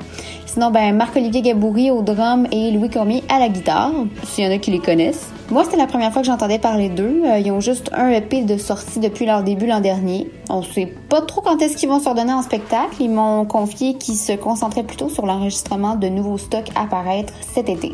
Sinon, 0.45 0.71
ben 0.71 0.95
Marc-Olivier 0.95 1.41
Gaboury 1.41 1.89
au 1.89 2.01
drum 2.01 2.47
et 2.51 2.71
Louis 2.71 2.89
Cormier 2.89 3.23
à 3.29 3.39
la 3.39 3.49
guitare, 3.49 3.91
s'il 4.23 4.43
y 4.43 4.47
en 4.47 4.51
a 4.51 4.57
qui 4.57 4.71
les 4.71 4.79
connaissent. 4.79 5.29
Moi, 5.49 5.63
c'était 5.63 5.77
la 5.77 5.87
première 5.87 6.11
fois 6.11 6.21
que 6.21 6.27
j'entendais 6.27 6.59
parler 6.59 6.89
d'eux. 6.89 7.21
Euh, 7.25 7.37
ils 7.39 7.51
ont 7.51 7.59
juste 7.59 7.91
un 7.93 8.09
EP 8.09 8.43
de 8.43 8.57
sortie 8.57 8.99
depuis 8.99 9.25
leur 9.25 9.43
début 9.43 9.67
l'an 9.67 9.81
dernier. 9.81 10.29
On 10.49 10.63
sait 10.63 10.85
pas 11.09 11.21
trop 11.21 11.41
quand 11.41 11.61
est-ce 11.61 11.75
qu'ils 11.75 11.89
vont 11.89 11.99
se 11.99 12.07
redonner 12.07 12.33
en 12.33 12.41
spectacle. 12.41 12.95
Ils 12.99 13.09
m'ont 13.09 13.45
confié 13.45 13.95
qu'ils 13.95 14.15
se 14.15 14.33
concentraient 14.33 14.83
plutôt 14.83 15.09
sur 15.09 15.25
l'enregistrement 15.25 15.95
de 15.95 16.07
nouveaux 16.07 16.37
stocks 16.37 16.69
à 16.75 16.83
apparaître 16.83 17.33
cet 17.53 17.69
été. 17.69 17.93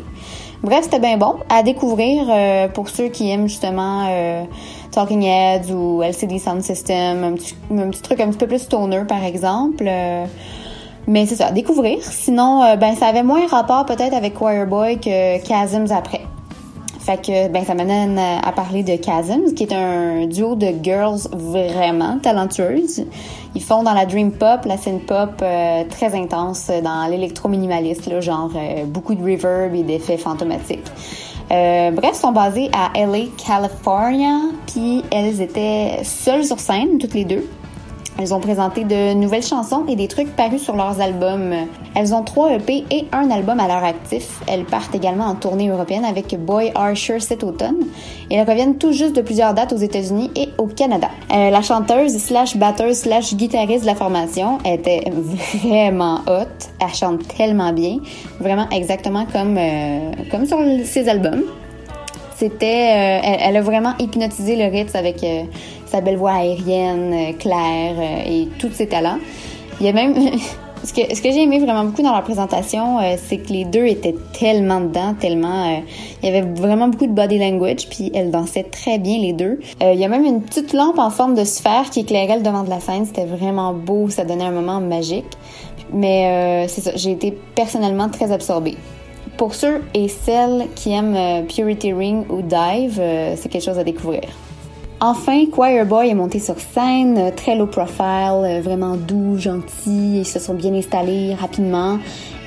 Bref, 0.62 0.84
c'était 0.84 1.00
bien 1.00 1.16
bon 1.16 1.36
à 1.48 1.62
découvrir 1.62 2.26
euh, 2.30 2.68
pour 2.68 2.88
ceux 2.88 3.08
qui 3.08 3.30
aiment 3.30 3.48
justement 3.48 4.06
euh, 4.08 4.44
Talking 4.90 5.22
Heads 5.22 5.72
ou 5.72 6.02
LCD 6.02 6.38
Sound 6.38 6.62
System, 6.62 7.24
un 7.24 7.32
petit, 7.32 7.54
un 7.70 7.88
petit 7.88 8.02
truc 8.02 8.20
un 8.20 8.28
petit 8.28 8.38
peu 8.38 8.46
plus 8.46 8.60
stoner 8.60 9.04
par 9.08 9.24
exemple. 9.24 9.84
Mais 11.10 11.26
c'est 11.26 11.34
ça, 11.34 11.50
découvrir. 11.50 11.98
Sinon, 12.02 12.62
euh, 12.62 12.76
ben 12.76 12.94
ça 12.94 13.06
avait 13.06 13.24
moins 13.24 13.44
rapport 13.48 13.84
peut-être 13.84 14.14
avec 14.14 14.34
Choir 14.34 14.64
Boy 14.68 15.00
que 15.00 15.44
Chasms 15.44 15.90
après. 15.90 16.20
Fait 17.00 17.50
ben 17.50 17.64
ça 17.64 17.74
m'amène 17.74 18.16
à 18.16 18.52
parler 18.52 18.84
de 18.84 18.92
Chasms, 19.02 19.54
qui 19.56 19.64
est 19.64 19.72
un 19.72 20.26
duo 20.26 20.54
de 20.54 20.68
girls 20.80 21.18
vraiment 21.32 22.20
talentueuses. 22.22 23.04
Ils 23.56 23.62
font 23.62 23.82
dans 23.82 23.92
la 23.92 24.06
dream 24.06 24.30
pop, 24.30 24.64
la 24.66 24.76
scène 24.76 25.00
pop 25.00 25.30
euh, 25.42 25.82
très 25.90 26.14
intense, 26.14 26.70
dans 26.84 27.10
l'électro 27.10 27.48
minimaliste, 27.48 28.20
genre 28.20 28.52
euh, 28.54 28.84
beaucoup 28.84 29.16
de 29.16 29.22
reverb 29.22 29.74
et 29.74 29.82
d'effets 29.82 30.18
fantomatiques. 30.18 30.86
Euh, 31.50 31.90
bref, 31.90 32.14
sont 32.14 32.30
basés 32.30 32.70
à 32.72 32.96
LA, 32.96 33.24
California, 33.36 34.36
puis 34.68 35.02
elles 35.10 35.40
étaient 35.40 36.04
seules 36.04 36.44
sur 36.44 36.60
scène, 36.60 36.98
toutes 36.98 37.14
les 37.14 37.24
deux. 37.24 37.44
Elles 38.20 38.34
ont 38.34 38.40
présenté 38.40 38.84
de 38.84 39.14
nouvelles 39.14 39.42
chansons 39.42 39.84
et 39.88 39.96
des 39.96 40.06
trucs 40.06 40.28
parus 40.36 40.62
sur 40.62 40.76
leurs 40.76 41.00
albums. 41.00 41.54
Elles 41.94 42.12
ont 42.12 42.22
trois 42.22 42.52
EP 42.52 42.84
et 42.90 43.06
un 43.12 43.30
album 43.30 43.58
à 43.60 43.66
leur 43.66 43.82
actif. 43.82 44.42
Elles 44.46 44.64
partent 44.64 44.94
également 44.94 45.24
en 45.24 45.34
tournée 45.36 45.70
européenne 45.70 46.04
avec 46.04 46.38
Boy 46.38 46.70
Archer 46.74 47.18
cet 47.20 47.42
automne. 47.44 47.78
Et 48.28 48.34
elles 48.34 48.46
reviennent 48.46 48.76
tout 48.76 48.92
juste 48.92 49.16
de 49.16 49.22
plusieurs 49.22 49.54
dates 49.54 49.72
aux 49.72 49.78
États-Unis 49.78 50.30
et 50.36 50.50
au 50.58 50.66
Canada. 50.66 51.08
Euh, 51.32 51.48
la 51.48 51.62
chanteuse 51.62 52.18
slash 52.18 52.58
batteuse 52.58 52.98
slash 52.98 53.34
guitariste 53.34 53.82
de 53.82 53.86
la 53.86 53.94
formation 53.94 54.58
était 54.66 55.02
vraiment 55.64 56.16
hot. 56.26 56.68
Elle 56.78 56.94
chante 56.94 57.26
tellement 57.26 57.72
bien. 57.72 58.00
Vraiment 58.38 58.68
exactement 58.68 59.24
comme, 59.32 59.56
euh, 59.56 60.10
comme 60.30 60.44
sur 60.44 60.58
ses 60.84 61.08
albums. 61.08 61.44
C'était, 62.36 63.20
euh, 63.22 63.36
elle, 63.40 63.56
a 63.56 63.62
vraiment 63.62 63.92
hypnotisé 63.98 64.56
le 64.56 64.70
Ritz 64.70 64.94
avec 64.94 65.24
sa 65.90 66.00
belle 66.00 66.16
voix 66.16 66.32
aérienne, 66.32 67.12
euh, 67.12 67.32
claire 67.32 67.94
euh, 67.98 68.30
et 68.30 68.48
tous 68.58 68.70
ses 68.72 68.86
talents. 68.86 69.18
Il 69.80 69.86
y 69.86 69.88
a 69.88 69.92
même 69.92 70.14
ce 70.84 70.92
que, 70.92 71.14
ce 71.14 71.20
que 71.20 71.32
j'ai 71.32 71.42
aimé 71.42 71.58
vraiment 71.58 71.84
beaucoup 71.84 72.02
dans 72.02 72.14
la 72.14 72.22
présentation, 72.22 73.00
euh, 73.00 73.16
c'est 73.26 73.38
que 73.38 73.52
les 73.52 73.64
deux 73.64 73.86
étaient 73.86 74.14
tellement 74.38 74.80
dedans, 74.80 75.14
tellement 75.18 75.82
il 76.22 76.28
y 76.28 76.32
avait 76.32 76.46
vraiment 76.46 76.88
beaucoup 76.88 77.06
de 77.06 77.12
body 77.12 77.38
language, 77.38 77.88
puis 77.88 78.12
elles 78.14 78.30
dansaient 78.30 78.64
très 78.64 78.98
bien 78.98 79.18
les 79.18 79.32
deux. 79.32 79.58
il 79.80 79.98
y 79.98 80.04
a 80.04 80.08
même 80.08 80.24
une 80.24 80.42
petite 80.42 80.72
lampe 80.72 80.98
en 80.98 81.10
forme 81.10 81.34
de 81.34 81.44
sphère 81.44 81.90
qui 81.90 82.00
éclairait 82.00 82.36
le 82.36 82.42
devant 82.42 82.62
de 82.62 82.70
la 82.70 82.80
scène, 82.80 83.04
c'était 83.04 83.24
vraiment 83.24 83.72
beau, 83.72 84.08
ça 84.10 84.24
donnait 84.24 84.44
un 84.44 84.52
moment 84.52 84.80
magique. 84.80 85.26
Mais 85.92 86.66
c'est 86.68 86.82
ça, 86.82 86.92
j'ai 86.94 87.10
été 87.10 87.36
personnellement 87.54 88.08
très 88.08 88.30
absorbée. 88.30 88.76
Pour 89.36 89.54
ceux 89.54 89.82
et 89.94 90.08
celles 90.08 90.68
qui 90.76 90.92
aiment 90.92 91.46
Purity 91.46 91.92
Ring 91.92 92.30
ou 92.30 92.42
Dive, 92.42 93.00
c'est 93.36 93.48
quelque 93.48 93.64
chose 93.64 93.78
à 93.78 93.84
découvrir. 93.84 94.22
Enfin, 95.02 95.46
Choir 95.50 95.86
Boy 95.86 96.10
est 96.10 96.14
monté 96.14 96.38
sur 96.38 96.56
scène, 96.60 97.16
euh, 97.16 97.30
très 97.34 97.56
low 97.56 97.64
profile, 97.64 98.44
euh, 98.44 98.60
vraiment 98.62 98.96
doux, 98.96 99.38
gentil, 99.38 100.18
ils 100.18 100.26
se 100.26 100.38
sont 100.38 100.52
bien 100.52 100.74
installés 100.74 101.34
rapidement. 101.40 101.96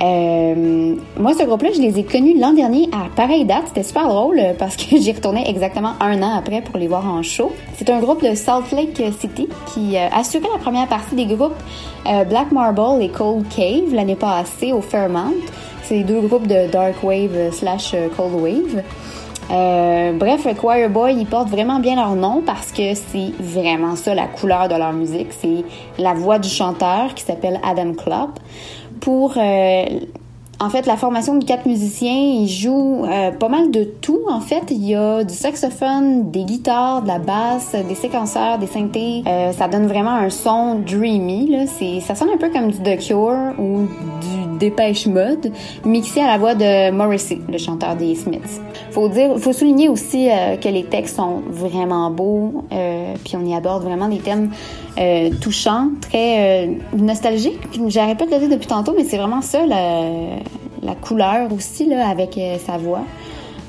Euh, 0.03 0.93
moi, 1.17 1.33
ce 1.33 1.45
groupe-là, 1.45 1.69
je 1.75 1.81
les 1.81 1.97
ai 1.97 2.03
connus 2.03 2.39
l'an 2.39 2.53
dernier 2.53 2.89
à 2.91 3.09
pareille 3.15 3.45
date. 3.45 3.63
C'était 3.69 3.81
super 3.81 4.07
drôle 4.07 4.39
parce 4.59 4.75
que 4.75 4.83
j'y 4.97 5.11
retournais 5.13 5.49
exactement 5.49 5.93
un 5.99 6.21
an 6.21 6.37
après 6.37 6.61
pour 6.61 6.77
les 6.77 6.87
voir 6.87 7.07
en 7.07 7.23
show. 7.23 7.51
C'est 7.75 7.89
un 7.89 7.99
groupe 7.99 8.23
de 8.23 8.35
Salt 8.35 8.71
Lake 8.71 9.01
City 9.19 9.49
qui 9.73 9.97
assurait 9.97 10.49
la 10.53 10.59
première 10.59 10.87
partie 10.87 11.15
des 11.15 11.25
groupes 11.25 11.57
Black 12.05 12.51
Marble 12.51 13.01
et 13.01 13.09
Cold 13.09 13.45
Cave 13.49 13.95
l'année 13.95 14.15
passée 14.15 14.73
au 14.73 14.81
Fairmount. 14.81 15.33
C'est 15.85 16.03
deux 16.03 16.21
groupes 16.21 16.45
de 16.45 16.69
Dark 16.71 17.01
Wave 17.03 17.51
slash 17.51 17.95
Cold 18.15 18.35
Wave. 18.35 18.83
Euh, 19.51 20.13
bref, 20.13 20.47
Choir 20.59 20.89
Boy, 20.89 21.15
ils 21.15 21.25
portent 21.25 21.49
vraiment 21.49 21.79
bien 21.79 21.95
leur 21.95 22.15
nom 22.15 22.41
parce 22.45 22.71
que 22.71 22.93
c'est 22.93 23.31
vraiment 23.39 23.95
ça 23.95 24.15
la 24.15 24.27
couleur 24.27 24.67
de 24.67 24.75
leur 24.75 24.93
musique. 24.93 25.29
C'est 25.31 25.63
la 25.97 26.13
voix 26.13 26.39
du 26.39 26.49
chanteur 26.49 27.13
qui 27.13 27.23
s'appelle 27.23 27.59
Adam 27.63 27.93
Klopp. 27.93 28.39
Pour 29.01 29.33
euh, 29.37 29.85
en 30.59 30.69
fait, 30.69 30.85
la 30.85 30.95
formation 30.95 31.35
de 31.35 31.43
quatre 31.43 31.65
musiciens, 31.65 32.15
ils 32.15 32.47
jouent 32.47 33.05
euh, 33.05 33.31
pas 33.31 33.49
mal 33.49 33.69
de 33.71 33.83
tout. 33.83 34.21
En 34.29 34.39
fait, 34.39 34.63
il 34.69 34.85
y 34.85 34.95
a 34.95 35.23
du 35.23 35.33
saxophone, 35.33 36.31
des 36.31 36.45
guitares, 36.45 37.01
de 37.01 37.07
la 37.07 37.19
basse, 37.19 37.75
des 37.87 37.95
séquenceurs, 37.95 38.59
des 38.59 38.67
synthés. 38.67 39.23
ça 39.57 39.67
donne 39.67 39.87
vraiment 39.87 40.15
un 40.15 40.29
son 40.29 40.75
dreamy. 40.75 41.67
Ça 42.01 42.15
sonne 42.15 42.29
un 42.33 42.37
peu 42.37 42.49
comme 42.49 42.71
du 42.71 42.77
The 42.77 42.97
Cure 42.97 43.53
ou 43.59 43.87
du 44.21 44.32
Dépêche 44.63 45.07
Mode, 45.07 45.51
mixé 45.83 46.21
à 46.21 46.27
la 46.27 46.37
voix 46.37 46.55
de 46.55 46.89
Morrissey, 46.91 47.39
le 47.51 47.57
chanteur 47.57 47.97
des 47.97 48.15
Smiths. 48.15 48.61
Faut 48.91 49.09
dire, 49.09 49.37
faut 49.37 49.51
souligner 49.51 49.89
aussi 49.89 50.29
euh, 50.29 50.55
que 50.55 50.69
les 50.69 50.85
textes 50.85 51.17
sont 51.17 51.41
vraiment 51.49 52.09
beaux, 52.09 52.63
euh, 52.71 53.13
puis 53.25 53.35
on 53.35 53.45
y 53.45 53.53
aborde 53.53 53.83
vraiment 53.83 54.07
des 54.07 54.19
thèmes 54.19 54.51
euh, 54.97 55.31
touchants, 55.41 55.89
très 55.99 56.69
nostalgiques. 56.95 57.59
J'arrête 57.87 58.17
pas 58.17 58.25
de 58.25 58.31
le 58.31 58.39
dire 58.39 58.49
depuis 58.49 58.67
tantôt, 58.67 58.93
mais 58.95 59.03
c'est 59.03 59.17
vraiment 59.17 59.41
ça 59.41 59.65
la, 59.65 60.03
la 60.81 60.95
couleur 60.95 61.51
aussi 61.51 61.85
là 61.85 62.07
avec 62.07 62.39
sa 62.65 62.77
voix. 62.77 63.01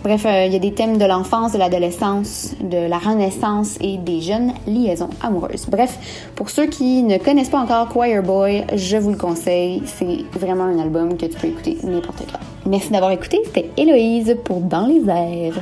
Bref, 0.05 0.27
euh, 0.27 0.45
il 0.45 0.53
y 0.53 0.57
a 0.57 0.59
des 0.59 0.75
thèmes 0.75 0.99
de 0.99 1.07
l'enfance, 1.07 1.55
de 1.55 1.59
l'adolescence, 1.59 2.55
de 2.61 2.77
la 2.77 2.99
renaissance 2.99 3.79
et 3.81 3.97
des 3.97 4.21
jeunes 4.21 4.53
liaisons 4.67 5.09
amoureuses. 5.23 5.65
Bref, 5.67 6.29
pour 6.35 6.51
ceux 6.51 6.67
qui 6.67 7.03
ne 7.03 7.17
connaissent 7.17 7.49
pas 7.49 7.61
encore 7.61 7.89
Choir 7.89 8.23
Boy, 8.23 8.67
je 8.75 8.99
vous 8.99 9.13
le 9.13 9.17
conseille. 9.17 9.83
C'est 9.87 10.19
vraiment 10.39 10.65
un 10.65 10.79
album 10.79 11.17
que 11.17 11.25
tu 11.25 11.39
peux 11.39 11.47
écouter 11.47 11.79
n'importe 11.85 12.23
quand. 12.31 12.39
Merci 12.71 12.91
d'avoir 12.91 13.13
écouté. 13.13 13.41
C'était 13.47 13.71
Héloïse 13.79 14.37
pour 14.45 14.61
Dans 14.61 14.87
les 14.87 15.09
airs. 15.09 15.55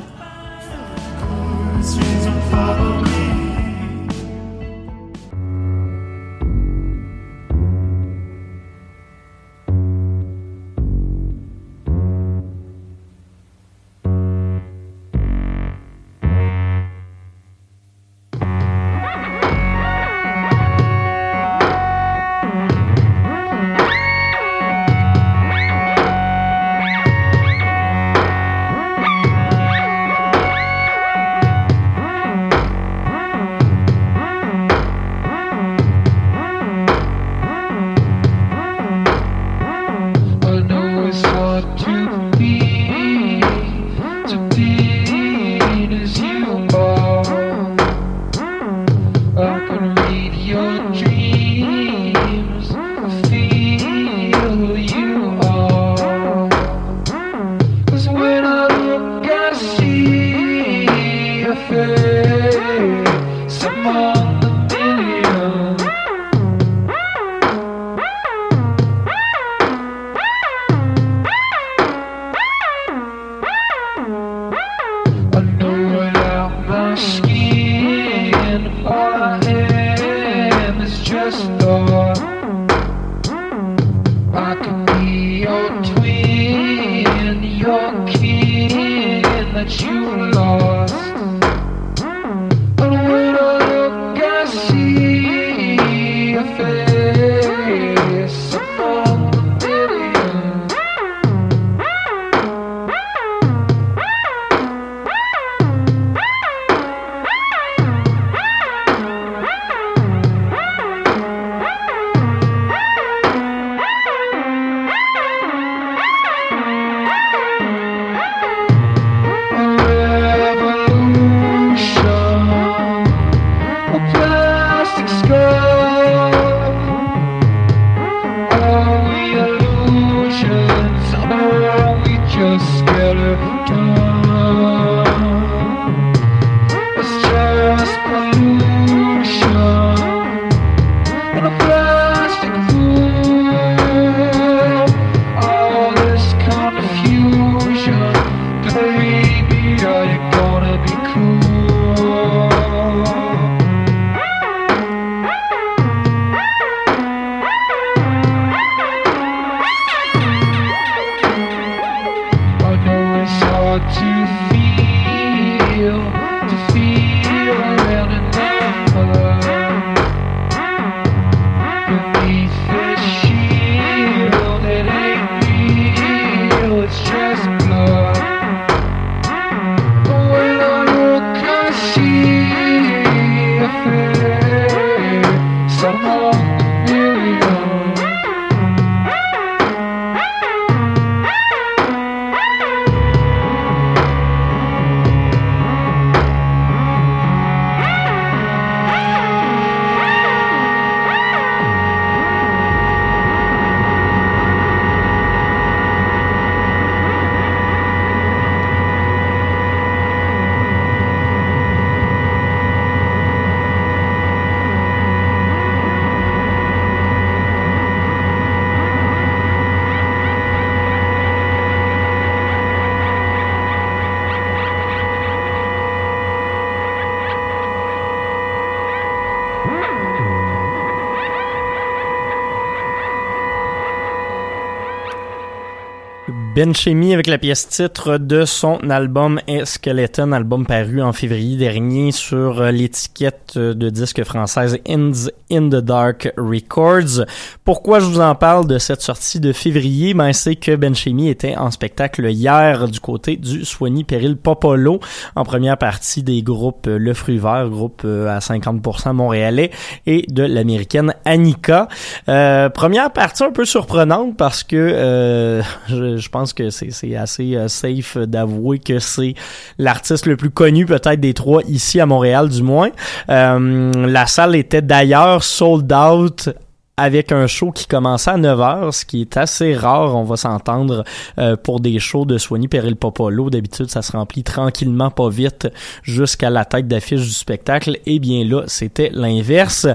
Ben 236.63 236.77
Chemi 236.77 237.13
avec 237.13 237.27
la 237.27 237.39
pièce 237.39 237.69
titre 237.69 238.19
de 238.19 238.45
son 238.45 238.79
album 238.89 239.41
Skeleton, 239.65 240.31
album 240.31 240.65
paru 240.65 241.03
en 241.03 241.13
février 241.13 241.57
dernier 241.57 242.13
sur 242.13 242.61
euh, 242.61 242.71
l'étiquette 242.71 243.55
euh, 243.57 243.75
de 243.75 243.91
disque 243.91 244.23
française 244.23 244.79
Ends 244.89 245.29
in 245.51 245.71
the 245.71 245.83
Dark 245.83 246.33
Records. 246.37 247.27
Pourquoi 247.65 247.99
je 247.99 248.05
vous 248.05 248.21
en 248.21 248.37
parle 248.37 248.69
de 248.69 248.79
cette 248.79 249.03
sortie 249.03 249.41
de 249.41 249.53
février? 249.53 250.15
Ben, 250.15 250.33
c'est 250.33 250.55
que 250.55 250.77
Ben 250.77 250.95
Chemi 250.95 251.31
était 251.31 251.57
en 251.57 251.73
spectacle 251.73 252.31
hier 252.31 252.87
du 252.87 253.01
côté 253.01 253.37
du 253.37 253.65
Soigny 253.65 254.05
Péril 254.05 254.37
Popolo 254.37 255.01
en 255.35 255.43
première 255.43 255.79
partie 255.79 256.23
des 256.23 256.43
groupes 256.43 256.87
euh, 256.87 256.97
Le 256.97 257.13
Fruit 257.13 257.39
Vert, 257.39 257.71
groupe 257.71 258.05
à 258.05 258.39
50% 258.39 259.15
montréalais, 259.15 259.73
et 260.07 260.27
de 260.29 260.45
l'américaine 260.45 261.13
Annika. 261.25 261.89
Euh, 262.29 262.69
première 262.69 263.11
partie 263.11 263.43
un 263.43 263.51
peu 263.51 263.65
surprenante 263.65 264.37
parce 264.37 264.63
que 264.63 264.77
euh, 264.77 265.63
je, 265.89 266.19
je 266.19 266.29
pense 266.29 266.52
que 266.55 266.71
c'est 266.71 267.17
assez 267.17 267.57
euh, 267.57 267.69
safe 267.69 268.17
d'avouer 268.19 268.79
que 268.79 268.99
c'est 268.99 269.35
l'artiste 269.79 270.27
le 270.27 270.37
plus 270.37 270.51
connu 270.51 270.87
peut-être 270.87 271.21
des 271.21 271.35
trois 271.35 271.63
ici 271.69 272.01
à 272.01 272.07
Montréal 272.07 272.49
du 272.49 272.63
moins. 272.63 272.91
Euh, 273.29 273.93
la 274.07 274.27
salle 274.27 274.55
était 274.57 274.83
d'ailleurs 274.83 275.43
sold 275.43 275.93
out 275.93 276.51
avec 276.97 277.33
un 277.33 277.47
show 277.47 277.71
qui 277.73 277.87
commençait 277.87 278.31
à 278.31 278.37
9h, 278.37 278.93
ce 278.93 279.05
qui 279.05 279.23
est 279.23 279.37
assez 279.37 279.75
rare, 279.75 280.15
on 280.15 280.25
va 280.25 280.37
s'entendre, 280.37 281.05
euh, 281.39 281.57
pour 281.57 281.81
des 281.81 281.99
shows 281.99 282.27
de 282.27 282.37
Soigny 282.39 282.69
Peril 282.69 282.97
Popolo. 282.97 283.51
D'habitude, 283.51 283.91
ça 283.91 284.03
se 284.03 284.13
remplit 284.13 284.45
tranquillement, 284.45 285.11
pas 285.11 285.29
vite, 285.29 285.69
jusqu'à 286.03 286.51
la 286.51 286.65
tête 286.65 286.89
d'affiche 286.89 287.23
du 287.23 287.31
spectacle. 287.31 287.99
Et 288.07 288.19
bien 288.19 288.45
là, 288.45 288.65
c'était 288.67 289.11
l'inverse. 289.13 289.87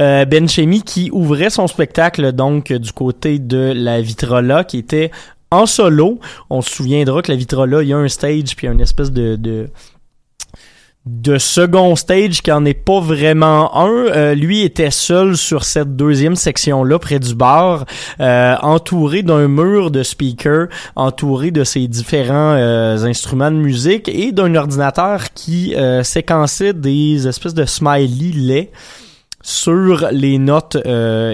Euh, 0.00 0.24
ben 0.24 0.48
Chemi 0.48 0.82
qui 0.82 1.10
ouvrait 1.12 1.50
son 1.50 1.66
spectacle 1.66 2.32
donc 2.32 2.72
du 2.72 2.92
côté 2.92 3.38
de 3.38 3.72
la 3.74 4.00
Vitrola, 4.00 4.64
qui 4.64 4.78
était 4.78 5.10
en 5.50 5.66
solo. 5.66 6.18
On 6.48 6.62
se 6.62 6.70
souviendra 6.70 7.22
que 7.22 7.30
la 7.30 7.36
Vitrola, 7.36 7.82
il 7.82 7.88
y 7.88 7.92
a 7.92 7.98
un 7.98 8.08
stage 8.08 8.56
puis 8.56 8.66
une 8.66 8.80
espèce 8.80 9.10
de, 9.10 9.36
de 9.36 9.68
de 11.06 11.38
second 11.38 11.96
stage 11.96 12.42
qui 12.42 12.52
en 12.52 12.64
est 12.66 12.74
pas 12.74 13.00
vraiment 13.00 13.76
un. 13.76 13.88
Euh, 13.88 14.34
lui 14.34 14.60
était 14.60 14.90
seul 14.90 15.36
sur 15.36 15.64
cette 15.64 15.96
deuxième 15.96 16.36
section-là, 16.36 16.98
près 16.98 17.18
du 17.18 17.34
bar, 17.34 17.86
euh, 18.20 18.54
entouré 18.60 19.22
d'un 19.22 19.48
mur 19.48 19.90
de 19.90 20.02
speakers, 20.02 20.68
entouré 20.96 21.52
de 21.52 21.64
ses 21.64 21.88
différents 21.88 22.52
euh, 22.52 23.02
instruments 23.04 23.50
de 23.50 23.56
musique 23.56 24.08
et 24.08 24.30
d'un 24.32 24.54
ordinateur 24.54 25.32
qui 25.32 25.74
séquençait 26.02 26.74
des 26.74 27.26
espèces 27.26 27.54
de 27.54 27.64
smiley 27.64 28.32
lait 28.34 28.70
sur 29.42 30.08
les 30.12 30.38
notes 30.38 30.76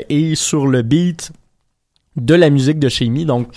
et 0.08 0.34
sur 0.36 0.66
le 0.66 0.82
beat 0.82 1.32
de 2.16 2.34
la 2.34 2.50
musique 2.50 2.78
de 2.78 2.88
chimie. 2.88 3.24
Donc, 3.24 3.48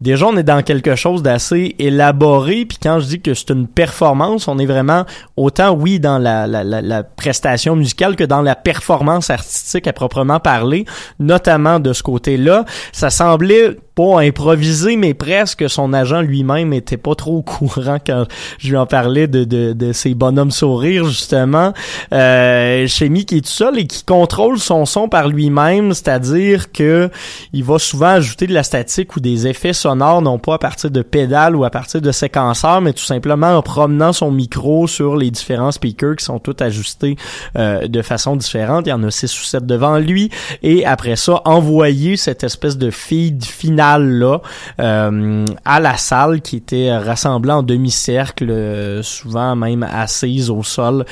Déjà, 0.00 0.26
on 0.26 0.36
est 0.38 0.42
dans 0.42 0.62
quelque 0.62 0.94
chose 0.96 1.22
d'assez 1.22 1.74
élaboré, 1.78 2.64
puis 2.64 2.78
quand 2.82 3.00
je 3.00 3.06
dis 3.06 3.20
que 3.20 3.34
c'est 3.34 3.50
une 3.50 3.66
performance, 3.66 4.48
on 4.48 4.58
est 4.58 4.66
vraiment 4.66 5.04
autant, 5.36 5.72
oui, 5.72 6.00
dans 6.00 6.18
la, 6.18 6.46
la, 6.46 6.64
la, 6.64 7.02
prestation 7.02 7.76
musicale 7.76 8.16
que 8.16 8.24
dans 8.24 8.40
la 8.40 8.54
performance 8.54 9.28
artistique 9.28 9.86
à 9.86 9.92
proprement 9.92 10.40
parler, 10.40 10.86
notamment 11.18 11.80
de 11.80 11.92
ce 11.92 12.02
côté-là. 12.02 12.64
Ça 12.92 13.10
semblait 13.10 13.76
pas 13.94 14.20
improvisé, 14.20 14.96
mais 14.96 15.12
presque 15.12 15.68
son 15.68 15.92
agent 15.92 16.22
lui-même 16.22 16.72
était 16.72 16.96
pas 16.96 17.14
trop 17.14 17.38
au 17.38 17.42
courant 17.42 17.98
quand 18.04 18.24
je 18.58 18.70
lui 18.70 18.76
en 18.76 18.86
parlais 18.86 19.26
de, 19.26 19.44
de, 19.44 19.72
de 19.74 19.92
ses 19.92 20.14
bonhommes 20.14 20.50
sourires, 20.50 21.04
justement. 21.04 21.74
Euh, 22.12 22.86
qui 22.86 23.36
est 23.36 23.40
tout 23.40 23.50
seul 23.50 23.78
et 23.78 23.86
qui 23.86 24.04
contrôle 24.04 24.58
son 24.58 24.86
son 24.86 25.08
par 25.08 25.28
lui-même, 25.28 25.92
c'est-à-dire 25.92 26.72
que 26.72 27.10
il 27.52 27.64
va 27.64 27.78
souvent 27.78 28.08
ajouter 28.08 28.46
de 28.46 28.54
la 28.54 28.62
statique 28.62 29.16
ou 29.16 29.20
des 29.20 29.46
effets 29.46 29.72
non 29.96 30.38
pas 30.38 30.54
à 30.54 30.58
partir 30.58 30.90
de 30.90 31.02
pédales 31.02 31.56
ou 31.56 31.64
à 31.64 31.70
partir 31.70 32.00
de 32.00 32.12
séquenceurs, 32.12 32.80
mais 32.80 32.92
tout 32.92 33.04
simplement 33.04 33.56
en 33.56 33.62
promenant 33.62 34.12
son 34.12 34.30
micro 34.30 34.86
sur 34.86 35.16
les 35.16 35.30
différents 35.30 35.72
speakers 35.72 36.16
qui 36.16 36.24
sont 36.24 36.38
tous 36.38 36.56
ajustés 36.60 37.16
euh, 37.56 37.86
de 37.86 38.02
façon 38.02 38.36
différente. 38.36 38.86
Il 38.86 38.90
y 38.90 38.92
en 38.92 39.02
a 39.02 39.10
six 39.10 39.32
ou 39.40 39.44
sept 39.44 39.66
devant 39.66 39.98
lui. 39.98 40.30
Et 40.62 40.84
après 40.86 41.16
ça, 41.16 41.42
envoyer 41.44 42.16
cette 42.16 42.44
espèce 42.44 42.78
de 42.78 42.90
feed 42.90 43.44
final 43.44 44.08
là 44.08 44.40
euh, 44.80 45.44
à 45.64 45.80
la 45.80 45.96
salle 45.96 46.40
qui 46.40 46.56
était 46.56 46.96
rassemblée 46.96 47.52
en 47.52 47.62
demi-cercle, 47.62 48.50
euh, 48.50 49.02
souvent 49.02 49.56
même 49.56 49.82
assise 49.82 50.50
au 50.50 50.62
sol 50.62 51.04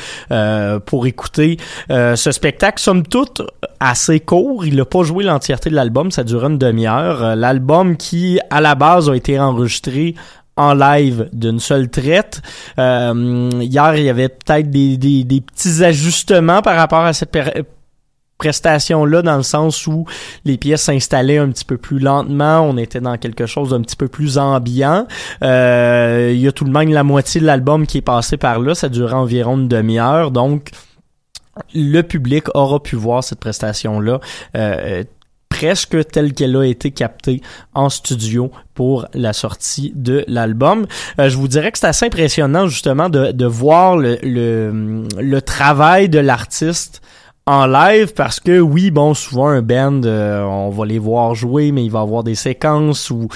pour 0.87 1.07
écouter 1.07 1.59
ce 1.89 2.31
spectacle. 2.33 2.81
Somme 2.81 3.07
toute 3.07 3.43
assez 3.81 4.21
court. 4.21 4.67
Il 4.67 4.77
n'a 4.77 4.85
pas 4.85 5.03
joué 5.03 5.25
l'entièreté 5.25 5.71
de 5.71 5.75
l'album, 5.75 6.11
ça 6.11 6.25
dure 6.25 6.45
une 6.47 6.59
demi-heure. 6.59 7.37
L'album 7.37 7.97
qui 7.97 8.39
à 8.51 8.61
la 8.61 8.68
base 8.75 9.09
a 9.09 9.15
été 9.15 9.39
enregistré 9.39 10.15
en 10.57 10.75
live 10.75 11.29
d'une 11.33 11.61
seule 11.61 11.89
traite. 11.89 12.43
hier, 12.77 13.97
il 13.97 14.05
y 14.05 14.09
avait 14.09 14.29
peut-être 14.29 14.71
des, 14.71 15.41
petits 15.41 15.85
ajustements 15.85 16.63
par 16.63 16.77
rapport 16.77 17.05
à 17.05 17.13
cette 17.13 17.31
prestation-là 18.39 19.23
dans 19.23 19.37
le 19.37 19.43
sens 19.43 19.87
où 19.87 20.07
les 20.45 20.57
pièces 20.57 20.83
s'installaient 20.83 21.39
un 21.39 21.51
petit 21.51 21.65
peu 21.65 21.77
plus 21.77 21.99
lentement, 21.99 22.61
on 22.61 22.77
était 22.77 23.01
dans 23.01 23.19
quelque 23.19 23.47
chose 23.47 23.71
d'un 23.71 23.83
petit 23.83 23.97
peu 23.97 24.09
plus 24.09 24.39
ambiant. 24.39 25.07
Euh, 25.43 26.31
il 26.33 26.41
y 26.41 26.49
a 26.49 26.53
tout 26.53 26.65
de 26.65 26.71
même 26.71 26.91
la 26.91 27.03
moitié 27.03 27.41
de 27.41 27.47
l'album 27.47 27.87
qui 27.87 27.99
est 27.99 28.03
passé 28.03 28.37
par 28.37 28.61
là, 28.61 28.75
ça 28.75 28.89
durait 28.89 29.15
environ 29.15 29.59
une 29.59 29.69
demi-heure, 29.69 30.31
donc 30.31 30.71
le 31.75 32.03
public 32.03 32.45
aura 32.55 32.81
pu 32.81 32.95
voir 32.95 33.25
cette 33.25 33.41
prestation-là 33.41 34.21
euh, 34.57 35.03
presque 35.59 36.07
telle 36.07 36.35
qu'elle 36.35 36.57
a 36.57 36.65
été 36.65 36.93
captée 36.93 37.43
en 37.75 37.89
studio 37.89 38.53
pour 38.75 39.07
la 39.13 39.33
sortie 39.33 39.93
de 39.97 40.25
l'album. 40.29 40.87
Euh, 41.19 41.29
je 41.29 41.37
vous 41.37 41.49
dirais 41.49 41.73
que 41.73 41.81
c'est 41.81 41.89
assez 41.89 42.07
impressionnant 42.07 42.69
justement 42.69 43.09
de, 43.09 43.33
de 43.33 43.45
voir 43.45 43.97
le, 43.97 44.19
le, 44.23 45.03
le 45.21 45.43
travail 45.43 46.09
de 46.09 46.21
l'artiste 46.21 47.03
en 47.47 47.67
live 47.67 48.15
parce 48.15 48.39
que 48.39 48.61
oui 48.61 48.93
bon 48.93 49.15
souvent 49.15 49.49
un 49.49 49.63
band 49.63 50.03
euh, 50.05 50.43
on 50.43 50.71
va 50.71 50.87
les 50.87 50.99
voir 51.01 51.35
jouer 51.35 51.73
mais 51.73 51.85
il 51.85 51.91
va 51.91 52.03
avoir 52.03 52.23
des 52.23 52.37
séquences 52.37 53.11
où 53.11 53.27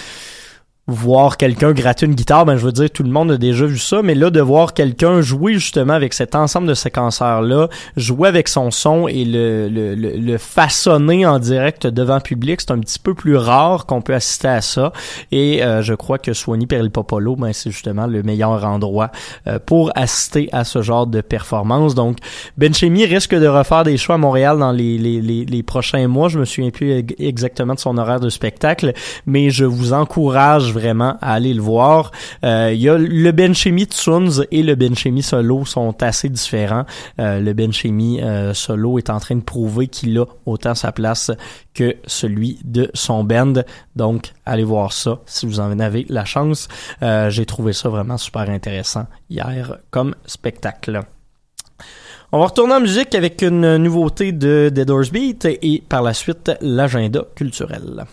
voir 0.88 1.36
quelqu'un 1.36 1.72
gratter 1.72 2.06
une 2.06 2.16
guitare, 2.16 2.44
ben 2.44 2.56
je 2.56 2.64
veux 2.64 2.72
dire 2.72 2.90
tout 2.90 3.04
le 3.04 3.10
monde 3.10 3.30
a 3.30 3.36
déjà 3.36 3.66
vu 3.66 3.78
ça, 3.78 4.02
mais 4.02 4.16
là 4.16 4.30
de 4.30 4.40
voir 4.40 4.74
quelqu'un 4.74 5.20
jouer 5.20 5.54
justement 5.54 5.92
avec 5.92 6.12
cet 6.12 6.34
ensemble 6.34 6.66
de 6.66 6.74
séquenceurs 6.74 7.40
là, 7.40 7.68
jouer 7.96 8.28
avec 8.28 8.48
son 8.48 8.72
son 8.72 9.06
et 9.06 9.24
le, 9.24 9.68
le, 9.68 9.94
le, 9.94 10.38
façonner 10.38 11.24
en 11.24 11.38
direct 11.38 11.86
devant 11.86 12.16
le 12.16 12.20
public, 12.20 12.60
c'est 12.60 12.72
un 12.72 12.80
petit 12.80 12.98
peu 12.98 13.14
plus 13.14 13.36
rare 13.36 13.86
qu'on 13.86 14.02
peut 14.02 14.14
assister 14.14 14.48
à 14.48 14.60
ça 14.60 14.92
et 15.30 15.62
euh, 15.62 15.82
je 15.82 15.94
crois 15.94 16.18
que 16.18 16.32
Swanee 16.32 16.66
Peril 16.66 16.90
Popolo, 16.90 17.36
ben 17.36 17.52
c'est 17.52 17.70
justement 17.70 18.08
le 18.08 18.24
meilleur 18.24 18.64
endroit 18.64 19.12
euh, 19.46 19.60
pour 19.64 19.92
assister 19.94 20.48
à 20.50 20.64
ce 20.64 20.82
genre 20.82 21.06
de 21.06 21.20
performance. 21.20 21.94
Donc 21.94 22.18
Benchemi 22.58 23.04
risque 23.04 23.36
de 23.36 23.46
refaire 23.46 23.84
des 23.84 23.96
choix 23.96 24.16
à 24.16 24.18
Montréal 24.18 24.58
dans 24.58 24.72
les, 24.72 24.98
les, 24.98 25.20
les, 25.20 25.44
les 25.44 25.62
prochains 25.62 26.08
mois, 26.08 26.28
je 26.28 26.40
me 26.40 26.44
souviens 26.44 26.70
plus 26.70 27.04
exactement 27.20 27.74
de 27.74 27.78
son 27.78 27.98
horaire 27.98 28.18
de 28.18 28.30
spectacle, 28.30 28.94
mais 29.26 29.50
je 29.50 29.64
vous 29.64 29.92
encourage 29.92 30.71
vraiment 30.72 31.16
à 31.20 31.34
aller 31.34 31.54
le 31.54 31.62
voir. 31.62 32.10
Euh, 32.44 32.72
il 32.72 32.80
y 32.80 32.88
a 32.88 32.98
le 32.98 33.30
Benchemi 33.32 33.84
Tsuns 33.84 34.44
et 34.50 34.62
le 34.62 34.74
Benchemi 34.74 35.22
Solo 35.22 35.64
sont 35.64 36.02
assez 36.02 36.28
différents. 36.28 36.84
Euh, 37.20 37.40
le 37.40 37.52
Benchemi 37.52 38.20
euh, 38.20 38.54
Solo 38.54 38.98
est 38.98 39.10
en 39.10 39.20
train 39.20 39.36
de 39.36 39.42
prouver 39.42 39.86
qu'il 39.86 40.18
a 40.18 40.24
autant 40.46 40.74
sa 40.74 40.92
place 40.92 41.30
que 41.74 41.96
celui 42.06 42.58
de 42.64 42.90
son 42.94 43.24
band. 43.24 43.62
Donc, 43.94 44.32
allez 44.44 44.64
voir 44.64 44.92
ça 44.92 45.20
si 45.26 45.46
vous 45.46 45.60
en 45.60 45.78
avez 45.78 46.06
la 46.08 46.24
chance. 46.24 46.68
J'ai 47.00 47.46
trouvé 47.46 47.72
ça 47.72 47.88
vraiment 47.88 48.16
super 48.16 48.48
intéressant 48.48 49.06
hier 49.30 49.78
comme 49.90 50.14
spectacle. 50.26 51.02
On 52.32 52.38
va 52.38 52.46
retourner 52.46 52.72
en 52.72 52.80
musique 52.80 53.14
avec 53.14 53.42
une 53.42 53.76
nouveauté 53.76 54.32
de 54.32 54.70
Dead 54.72 54.88
Horse 54.88 55.10
Beat 55.10 55.44
et 55.44 55.82
par 55.86 56.02
la 56.02 56.14
suite 56.14 56.50
l'agenda 56.62 57.24
culturel. 57.34 58.06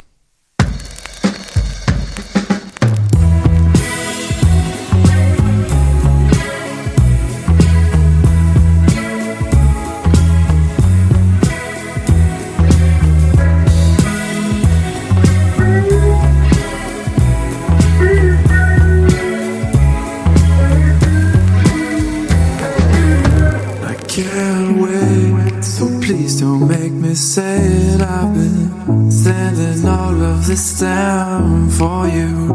This 30.60 30.80
down 30.82 31.70
for 31.70 32.06
you. 32.08 32.52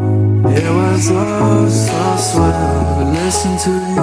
It 0.46 0.70
was 0.80 1.10
all 1.10 1.70
so 1.70 2.16
swell 2.18 2.98
to 2.98 3.04
listen 3.12 3.56
to 3.64 3.70
you. 3.70 3.93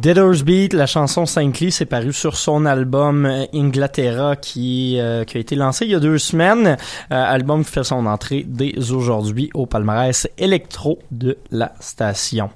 Deader's 0.00 0.44
Beat, 0.44 0.72
la 0.72 0.86
chanson 0.86 1.26
Saint-Cly, 1.26 1.70
c'est 1.70 1.84
paru 1.84 2.14
sur 2.14 2.38
son 2.38 2.64
album 2.64 3.26
euh, 3.26 3.44
Inglaterra 3.52 4.34
qui, 4.34 4.98
euh, 4.98 5.24
qui 5.24 5.36
a 5.36 5.40
été 5.40 5.56
lancé 5.56 5.84
il 5.84 5.90
y 5.90 5.94
a 5.94 6.00
deux 6.00 6.16
semaines. 6.16 6.68
Euh, 6.68 6.74
album 7.10 7.62
qui 7.62 7.70
fait 7.70 7.84
son 7.84 8.06
entrée 8.06 8.42
dès 8.48 8.78
aujourd'hui 8.78 9.50
au 9.52 9.66
palmarès 9.66 10.26
électro 10.38 11.00
de 11.10 11.36
la 11.50 11.74
station. 11.80 12.48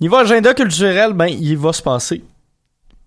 Niveau 0.00 0.16
agenda 0.16 0.54
culturel, 0.54 1.12
ben, 1.12 1.26
il 1.26 1.58
va 1.58 1.74
se 1.74 1.82
passer 1.82 2.24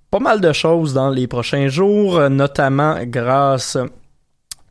pas 0.10 0.20
mal 0.20 0.40
de 0.40 0.54
choses 0.54 0.94
dans 0.94 1.10
les 1.10 1.28
prochains 1.28 1.68
jours, 1.68 2.18
euh, 2.18 2.30
notamment 2.30 2.96
grâce 3.04 3.78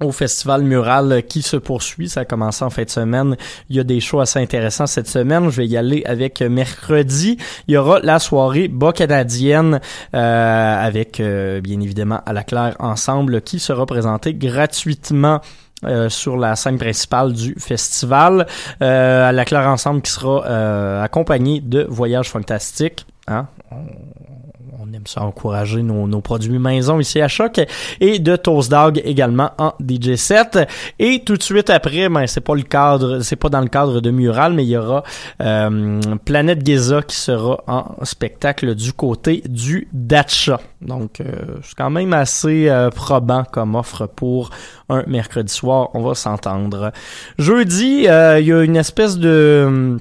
au 0.02 0.12
festival 0.12 0.62
mural 0.62 1.22
qui 1.28 1.42
se 1.42 1.56
poursuit. 1.56 2.08
Ça 2.08 2.20
a 2.20 2.24
commencé 2.24 2.64
en 2.64 2.70
fin 2.70 2.84
de 2.84 2.90
semaine. 2.90 3.36
Il 3.70 3.76
y 3.76 3.80
a 3.80 3.84
des 3.84 4.00
shows 4.00 4.20
assez 4.20 4.38
intéressants 4.38 4.86
cette 4.86 5.08
semaine. 5.08 5.50
Je 5.50 5.56
vais 5.62 5.66
y 5.66 5.76
aller 5.76 6.02
avec 6.04 6.42
mercredi. 6.42 7.38
Il 7.68 7.74
y 7.74 7.76
aura 7.76 8.00
la 8.00 8.18
soirée 8.18 8.68
bas 8.68 8.92
canadienne 8.92 9.80
euh, 10.14 10.86
avec 10.86 11.20
euh, 11.20 11.60
bien 11.60 11.80
évidemment 11.80 12.20
à 12.26 12.32
la 12.32 12.44
claire 12.44 12.76
ensemble 12.78 13.40
qui 13.42 13.58
sera 13.58 13.86
présentée 13.86 14.34
gratuitement 14.34 15.40
euh, 15.84 16.08
sur 16.08 16.38
la 16.38 16.56
scène 16.56 16.78
principale 16.78 17.34
du 17.34 17.54
festival. 17.58 18.46
Euh, 18.82 19.28
à 19.28 19.32
la 19.32 19.44
Claire 19.44 19.68
Ensemble 19.68 20.00
qui 20.00 20.10
sera 20.10 20.42
euh, 20.46 21.02
accompagné 21.02 21.60
de 21.60 21.86
Voyages 21.88 22.30
Fantastiques. 22.30 23.06
Hein? 23.28 23.46
Aime 24.96 25.06
ça 25.06 25.20
encourager 25.24 25.82
nos, 25.82 26.06
nos 26.06 26.22
produits 26.22 26.58
maison 26.58 26.98
ici 27.00 27.20
à 27.20 27.28
Choc 27.28 27.60
et 28.00 28.18
de 28.18 28.34
Toast 28.34 28.70
Dog 28.70 29.02
également 29.04 29.50
en 29.58 29.74
DJ 29.78 30.14
set. 30.14 30.58
Et 30.98 31.22
tout 31.22 31.36
de 31.36 31.42
suite 31.42 31.68
après 31.68 32.08
ben 32.08 32.26
c'est 32.26 32.40
pas 32.40 32.54
le 32.54 32.62
cadre 32.62 33.20
c'est 33.20 33.36
pas 33.36 33.50
dans 33.50 33.60
le 33.60 33.68
cadre 33.68 34.00
de 34.00 34.10
Mural 34.10 34.54
mais 34.54 34.64
il 34.64 34.70
y 34.70 34.76
aura 34.78 35.02
euh, 35.42 36.00
Planète 36.24 36.64
Giza 36.64 37.02
qui 37.02 37.16
sera 37.16 37.62
en 37.66 38.04
spectacle 38.06 38.74
du 38.74 38.94
côté 38.94 39.42
du 39.46 39.86
Dacha 39.92 40.60
donc 40.80 41.20
euh, 41.20 41.56
c'est 41.62 41.76
quand 41.76 41.90
même 41.90 42.14
assez 42.14 42.70
euh, 42.70 42.88
probant 42.88 43.44
comme 43.44 43.74
offre 43.74 44.06
pour 44.06 44.48
un 44.88 45.02
mercredi 45.06 45.52
soir 45.52 45.90
on 45.92 46.00
va 46.00 46.14
s'entendre. 46.14 46.90
Jeudi 47.38 48.08
euh, 48.08 48.40
il 48.40 48.46
y 48.46 48.52
a 48.54 48.62
une 48.62 48.76
espèce 48.76 49.18
de 49.18 49.98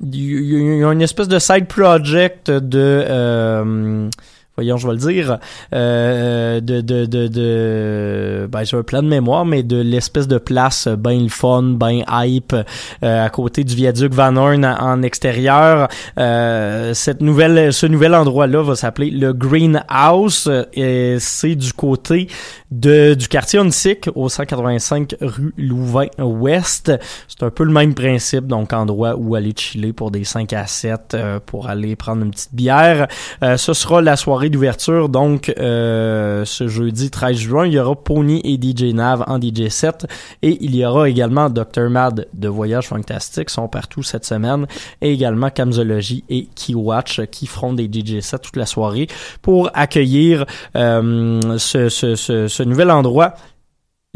il 0.00 0.78
y 0.78 0.84
a 0.84 0.92
une 0.92 1.02
espèce 1.02 1.28
de 1.28 1.38
side 1.38 1.66
project 1.66 2.50
de 2.50 3.04
euh, 3.08 4.08
voyons 4.56 4.76
je 4.76 4.86
vais 4.86 4.94
le 4.94 4.98
dire 4.98 5.38
euh, 5.74 6.60
de 6.60 6.80
de 6.80 7.04
de, 7.04 7.28
de 7.28 8.48
ben 8.50 8.64
j'ai 8.64 8.76
un 8.76 8.82
plan 8.82 9.02
de 9.02 9.08
mémoire 9.08 9.44
mais 9.44 9.62
de 9.62 9.80
l'espèce 9.80 10.26
de 10.28 10.38
place 10.38 10.88
ben 10.88 11.22
le 11.22 11.28
fun 11.28 11.62
ben 11.62 12.02
hype 12.10 12.54
euh, 13.02 13.24
à 13.24 13.28
côté 13.28 13.64
du 13.64 13.74
viaduc 13.74 14.12
Van 14.12 14.36
Horn 14.36 14.64
en, 14.64 15.02
extérieur. 15.02 15.88
Euh, 16.18 16.94
cette 16.94 17.20
nouvelle 17.20 17.72
ce 17.72 17.86
nouvel 17.86 18.14
endroit 18.14 18.46
là 18.46 18.62
va 18.62 18.74
s'appeler 18.76 19.10
le 19.10 19.32
Green 19.32 19.82
House 19.88 20.48
et 20.72 21.16
c'est 21.20 21.54
du 21.54 21.72
côté 21.72 22.28
de 22.70 23.14
du 23.14 23.28
quartier 23.28 23.58
Onsic 23.58 24.08
au 24.14 24.28
185 24.28 25.16
rue 25.20 25.54
Louvain-Ouest. 25.56 26.92
C'est 27.28 27.42
un 27.42 27.50
peu 27.50 27.64
le 27.64 27.72
même 27.72 27.94
principe, 27.94 28.46
donc 28.46 28.72
endroit 28.72 29.16
où 29.16 29.34
aller 29.34 29.52
chiller 29.56 29.92
pour 29.92 30.10
des 30.10 30.24
5 30.24 30.52
à 30.52 30.66
7, 30.66 31.14
euh, 31.14 31.40
pour 31.44 31.68
aller 31.68 31.96
prendre 31.96 32.24
une 32.24 32.30
petite 32.30 32.54
bière. 32.54 33.08
Euh, 33.42 33.56
ce 33.56 33.72
sera 33.72 34.02
la 34.02 34.16
soirée 34.16 34.50
d'ouverture, 34.50 35.08
donc 35.08 35.52
euh, 35.58 36.44
ce 36.44 36.68
jeudi 36.68 37.10
13 37.10 37.36
juin, 37.36 37.66
il 37.66 37.74
y 37.74 37.78
aura 37.78 37.94
Pony 37.94 38.40
et 38.44 38.56
DJ 38.60 38.94
Nav 38.94 39.24
en 39.26 39.40
DJ 39.40 39.68
7 39.68 40.06
et 40.42 40.58
il 40.60 40.74
y 40.74 40.84
aura 40.84 41.08
également 41.08 41.50
Dr. 41.50 41.88
Mad 41.90 42.26
de 42.32 42.48
Voyage 42.48 42.88
Fantastique, 42.88 43.50
sont 43.50 43.68
partout 43.68 44.02
cette 44.02 44.24
semaine, 44.24 44.66
et 45.00 45.12
également 45.12 45.50
Camzology 45.50 46.24
et 46.28 46.48
Keywatch 46.54 47.22
qui 47.30 47.46
feront 47.46 47.72
des 47.72 47.84
DJ 47.84 48.20
7 48.20 48.42
toute 48.42 48.56
la 48.56 48.66
soirée 48.66 49.06
pour 49.42 49.70
accueillir 49.74 50.44
euh, 50.74 51.58
ce, 51.58 51.88
ce, 51.88 52.14
ce, 52.14 52.55
ce 52.56 52.62
nouvel 52.62 52.90
endroit 52.90 53.34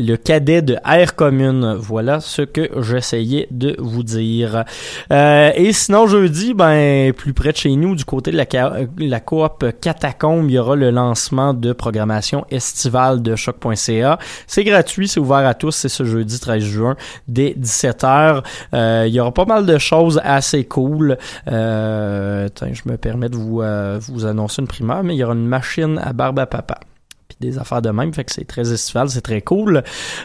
le 0.00 0.16
cadet 0.16 0.62
de 0.62 0.76
Air 0.84 1.14
Commune. 1.14 1.74
Voilà 1.78 2.20
ce 2.20 2.42
que 2.42 2.70
j'essayais 2.80 3.46
de 3.50 3.76
vous 3.78 4.02
dire. 4.02 4.64
Euh, 5.12 5.50
et 5.54 5.72
sinon, 5.72 6.06
jeudi, 6.06 6.54
ben, 6.54 7.12
plus 7.12 7.34
près 7.34 7.52
de 7.52 7.56
chez 7.56 7.76
nous, 7.76 7.94
du 7.94 8.04
côté 8.04 8.30
de 8.30 8.36
la, 8.98 9.20
coop 9.20 9.66
Catacombe, 9.80 10.48
il 10.48 10.54
y 10.54 10.58
aura 10.58 10.74
le 10.74 10.90
lancement 10.90 11.54
de 11.54 11.72
programmation 11.72 12.46
estivale 12.50 13.22
de 13.22 13.36
choc.ca. 13.36 14.18
C'est 14.46 14.64
gratuit, 14.64 15.08
c'est 15.08 15.20
ouvert 15.20 15.46
à 15.46 15.54
tous, 15.54 15.72
c'est 15.72 15.88
ce 15.88 16.04
jeudi 16.04 16.40
13 16.40 16.62
juin, 16.62 16.96
dès 17.28 17.54
17h. 17.60 18.42
Euh, 18.72 19.04
il 19.06 19.12
y 19.12 19.20
aura 19.20 19.32
pas 19.32 19.44
mal 19.44 19.66
de 19.66 19.78
choses 19.78 20.20
assez 20.24 20.64
cool. 20.64 21.18
Euh, 21.48 22.48
je 22.60 22.90
me 22.90 22.96
permets 22.96 23.28
de 23.28 23.36
vous, 23.36 23.60
euh, 23.60 23.98
vous 24.00 24.24
annoncer 24.24 24.62
une 24.62 24.68
primeur, 24.68 25.02
mais 25.02 25.14
il 25.14 25.18
y 25.18 25.24
aura 25.24 25.34
une 25.34 25.46
machine 25.46 26.00
à 26.02 26.12
barbe 26.12 26.38
à 26.38 26.46
papa 26.46 26.80
des 27.40 27.58
affaires 27.58 27.82
de 27.82 27.90
même, 27.90 28.12
fait 28.12 28.24
que 28.24 28.32
c'est 28.32 28.44
très 28.44 28.72
estival, 28.72 29.08
c'est 29.08 29.20
très 29.20 29.40
cool. 29.40 29.82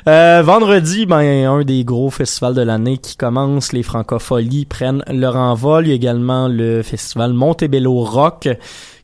Euh, 0.07 0.41
vendredi, 0.43 1.05
ben 1.05 1.47
un 1.47 1.63
des 1.63 1.83
gros 1.83 2.09
festivals 2.09 2.53
de 2.53 2.61
l'année 2.61 2.97
qui 2.97 3.15
commence, 3.15 3.73
les 3.73 3.83
Francopholies 3.83 4.65
prennent 4.65 5.03
leur 5.07 5.35
envol. 5.35 5.85
Il 5.85 5.89
y 5.89 5.91
a 5.91 5.95
également 5.95 6.47
le 6.47 6.81
festival 6.81 7.33
Montebello 7.33 8.03
Rock 8.03 8.49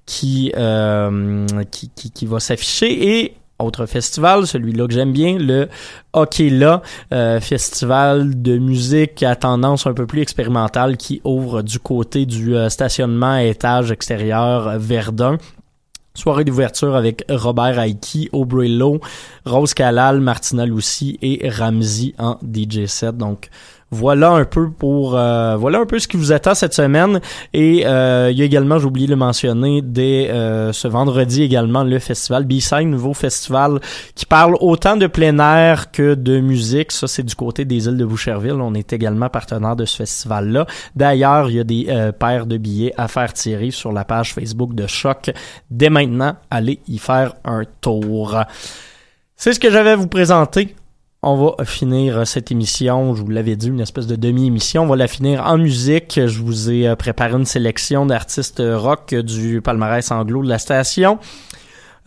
qui, 0.06 0.52
euh, 0.58 1.46
qui, 1.72 1.90
qui, 1.90 2.26
va 2.26 2.40
s'afficher 2.40 3.22
et 3.22 3.36
autre 3.62 3.86
festival, 3.86 4.48
celui-là 4.48 4.88
que 4.88 4.94
j'aime 4.94 5.14
bien, 5.14 5.38
le 5.38 5.70
Hockey 6.14 6.52
euh, 7.14 7.40
festival 7.40 8.42
de 8.42 8.58
musique 8.58 9.24
à 9.24 9.36
tendance 9.36 9.88
un 9.88 9.94
peu 9.94 10.06
plus 10.06 10.22
expérimentale 10.22 10.98
qui 10.98 11.22
ouvre 11.24 11.62
du 11.62 11.80
côté 11.80 12.26
du 12.26 12.56
euh, 12.56 12.70
stationnement 12.70 13.34
à 13.34 13.44
étage 13.44 13.92
extérieur 13.92 14.78
Verdun. 14.78 15.38
Soirée 16.14 16.44
d'ouverture 16.44 16.96
avec 16.96 17.24
Robert 17.30 17.80
Aiki, 17.80 18.30
Aubrey 18.34 18.68
Lowe, 18.68 19.00
Rose 19.46 19.74
Kalal, 19.74 20.20
Martina 20.20 20.66
Lucy 20.66 21.18
et 21.22 21.48
Ramsey 21.50 22.14
en 22.18 22.38
DJ 22.42 22.86
set. 22.86 23.16
Donc 23.16 23.50
voilà 23.92 24.32
un 24.32 24.46
peu 24.46 24.72
pour 24.72 25.18
euh, 25.18 25.58
voilà 25.58 25.80
un 25.80 25.86
peu 25.86 26.00
ce 26.00 26.08
qui 26.08 26.16
vous 26.16 26.32
attend 26.32 26.56
cette 26.56 26.74
semaine. 26.74 27.20
Et 27.54 27.86
euh, 27.86 28.30
il 28.32 28.38
y 28.38 28.42
a 28.42 28.46
également 28.46 28.80
j'ai 28.80 28.86
oublié 28.86 29.06
de 29.06 29.12
le 29.12 29.18
mentionner 29.18 29.82
dès 29.82 30.30
euh, 30.30 30.72
ce 30.72 30.88
vendredi 30.88 31.44
également 31.44 31.84
le 31.84 32.00
festival 32.00 32.46
B-Side 32.46 32.88
nouveau 32.88 33.14
festival 33.14 33.80
qui 34.16 34.26
parle 34.26 34.56
autant 34.62 34.96
de 34.96 35.08
plein 35.08 35.38
air 35.40 35.92
que 35.92 36.16
de 36.16 36.40
musique. 36.40 36.94
Ça 36.94 37.08
c'est 37.08 37.24
du 37.24 37.36
côté 37.36 37.66
des 37.66 37.88
îles 37.88 37.98
de 37.98 38.06
Boucherville. 38.06 38.54
On 38.54 38.74
est 38.74 38.94
également 38.94 39.30
partenaire 39.30 39.76
de 39.76 39.84
ce 39.84 39.98
festival 39.98 40.50
là 40.50 40.66
d'ailleurs 40.96 41.50
il 41.50 41.58
y 41.58 41.60
a 41.60 41.66
des 41.66 41.88
euh, 41.90 42.12
paires 42.14 42.46
de 42.46 42.58
billets 42.58 42.94
à 42.98 43.10
faire 43.10 43.34
tirer 43.34 43.72
sur 43.72 43.92
la 43.92 44.06
page 44.06 44.34
Facebook 44.34 44.74
de 44.74 44.88
Choc 44.88 45.32
dès 45.70 45.90
maintenant. 45.90 46.38
Allez 46.50 46.80
y 46.88 46.98
faire 46.98 47.34
un 47.44 47.64
tour. 47.82 48.38
C'est 49.36 49.54
ce 49.54 49.60
que 49.60 49.70
j'avais 49.70 49.92
à 49.92 49.96
vous 49.98 50.08
présenter 50.08 50.76
on 51.24 51.54
va 51.56 51.66
finir 51.66 52.26
cette 52.26 52.52
émission, 52.52 53.14
je 53.14 53.22
vous 53.22 53.30
l'avais 53.30 53.56
dit, 53.56 53.68
une 53.68 53.80
espèce 53.80 54.08
de 54.08 54.16
demi-émission. 54.16 54.84
On 54.84 54.88
va 54.88 54.96
la 54.96 55.08
finir 55.08 55.46
en 55.46 55.60
musique. 55.60 56.20
Je 56.26 56.40
vous 56.42 56.72
ai 56.72 56.96
préparé 56.96 57.34
une 57.34 57.46
sélection 57.46 58.08
d'artistes 58.08 58.62
rock 58.66 59.14
du 59.14 59.62
palmarès 59.62 60.10
anglo 60.12 60.44
de 60.44 60.50
la 60.50 60.58
station. 60.58 61.20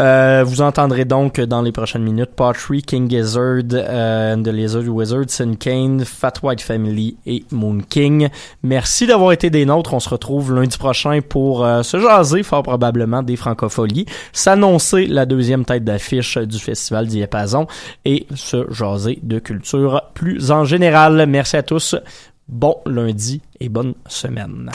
Euh, 0.02 0.42
vous 0.44 0.60
entendrez 0.60 1.04
donc 1.04 1.40
dans 1.40 1.62
les 1.62 1.70
prochaines 1.70 2.02
minutes 2.02 2.30
Pottery, 2.34 2.82
King 2.82 3.08
Gizzard, 3.08 3.62
euh, 3.72 4.36
The 4.36 4.48
Lizard 4.48 4.88
Wizard, 4.88 5.24
Sin 5.28 5.54
Kane, 5.54 6.04
Fat 6.04 6.34
White 6.42 6.60
Family 6.60 7.16
et 7.26 7.44
Moon 7.52 7.78
King. 7.88 8.28
Merci 8.62 9.06
d'avoir 9.06 9.32
été 9.32 9.50
des 9.50 9.64
nôtres. 9.64 9.94
On 9.94 10.00
se 10.00 10.08
retrouve 10.08 10.52
lundi 10.52 10.76
prochain 10.76 11.20
pour 11.20 11.64
euh, 11.64 11.82
se 11.82 12.00
jaser 12.00 12.42
fort 12.42 12.64
probablement 12.64 13.22
des 13.22 13.36
francopholies, 13.36 14.06
s'annoncer 14.32 15.06
la 15.06 15.26
deuxième 15.26 15.64
tête 15.64 15.84
d'affiche 15.84 16.38
du 16.38 16.58
festival 16.58 17.06
Diapason 17.06 17.66
et 18.04 18.26
se 18.34 18.66
jaser 18.72 19.20
de 19.22 19.38
culture 19.38 20.02
plus 20.14 20.50
en 20.50 20.64
général. 20.64 21.24
Merci 21.28 21.56
à 21.56 21.62
tous. 21.62 21.94
Bon 22.48 22.76
lundi 22.84 23.40
et 23.60 23.68
bonne 23.68 23.94
semaine. 24.06 24.70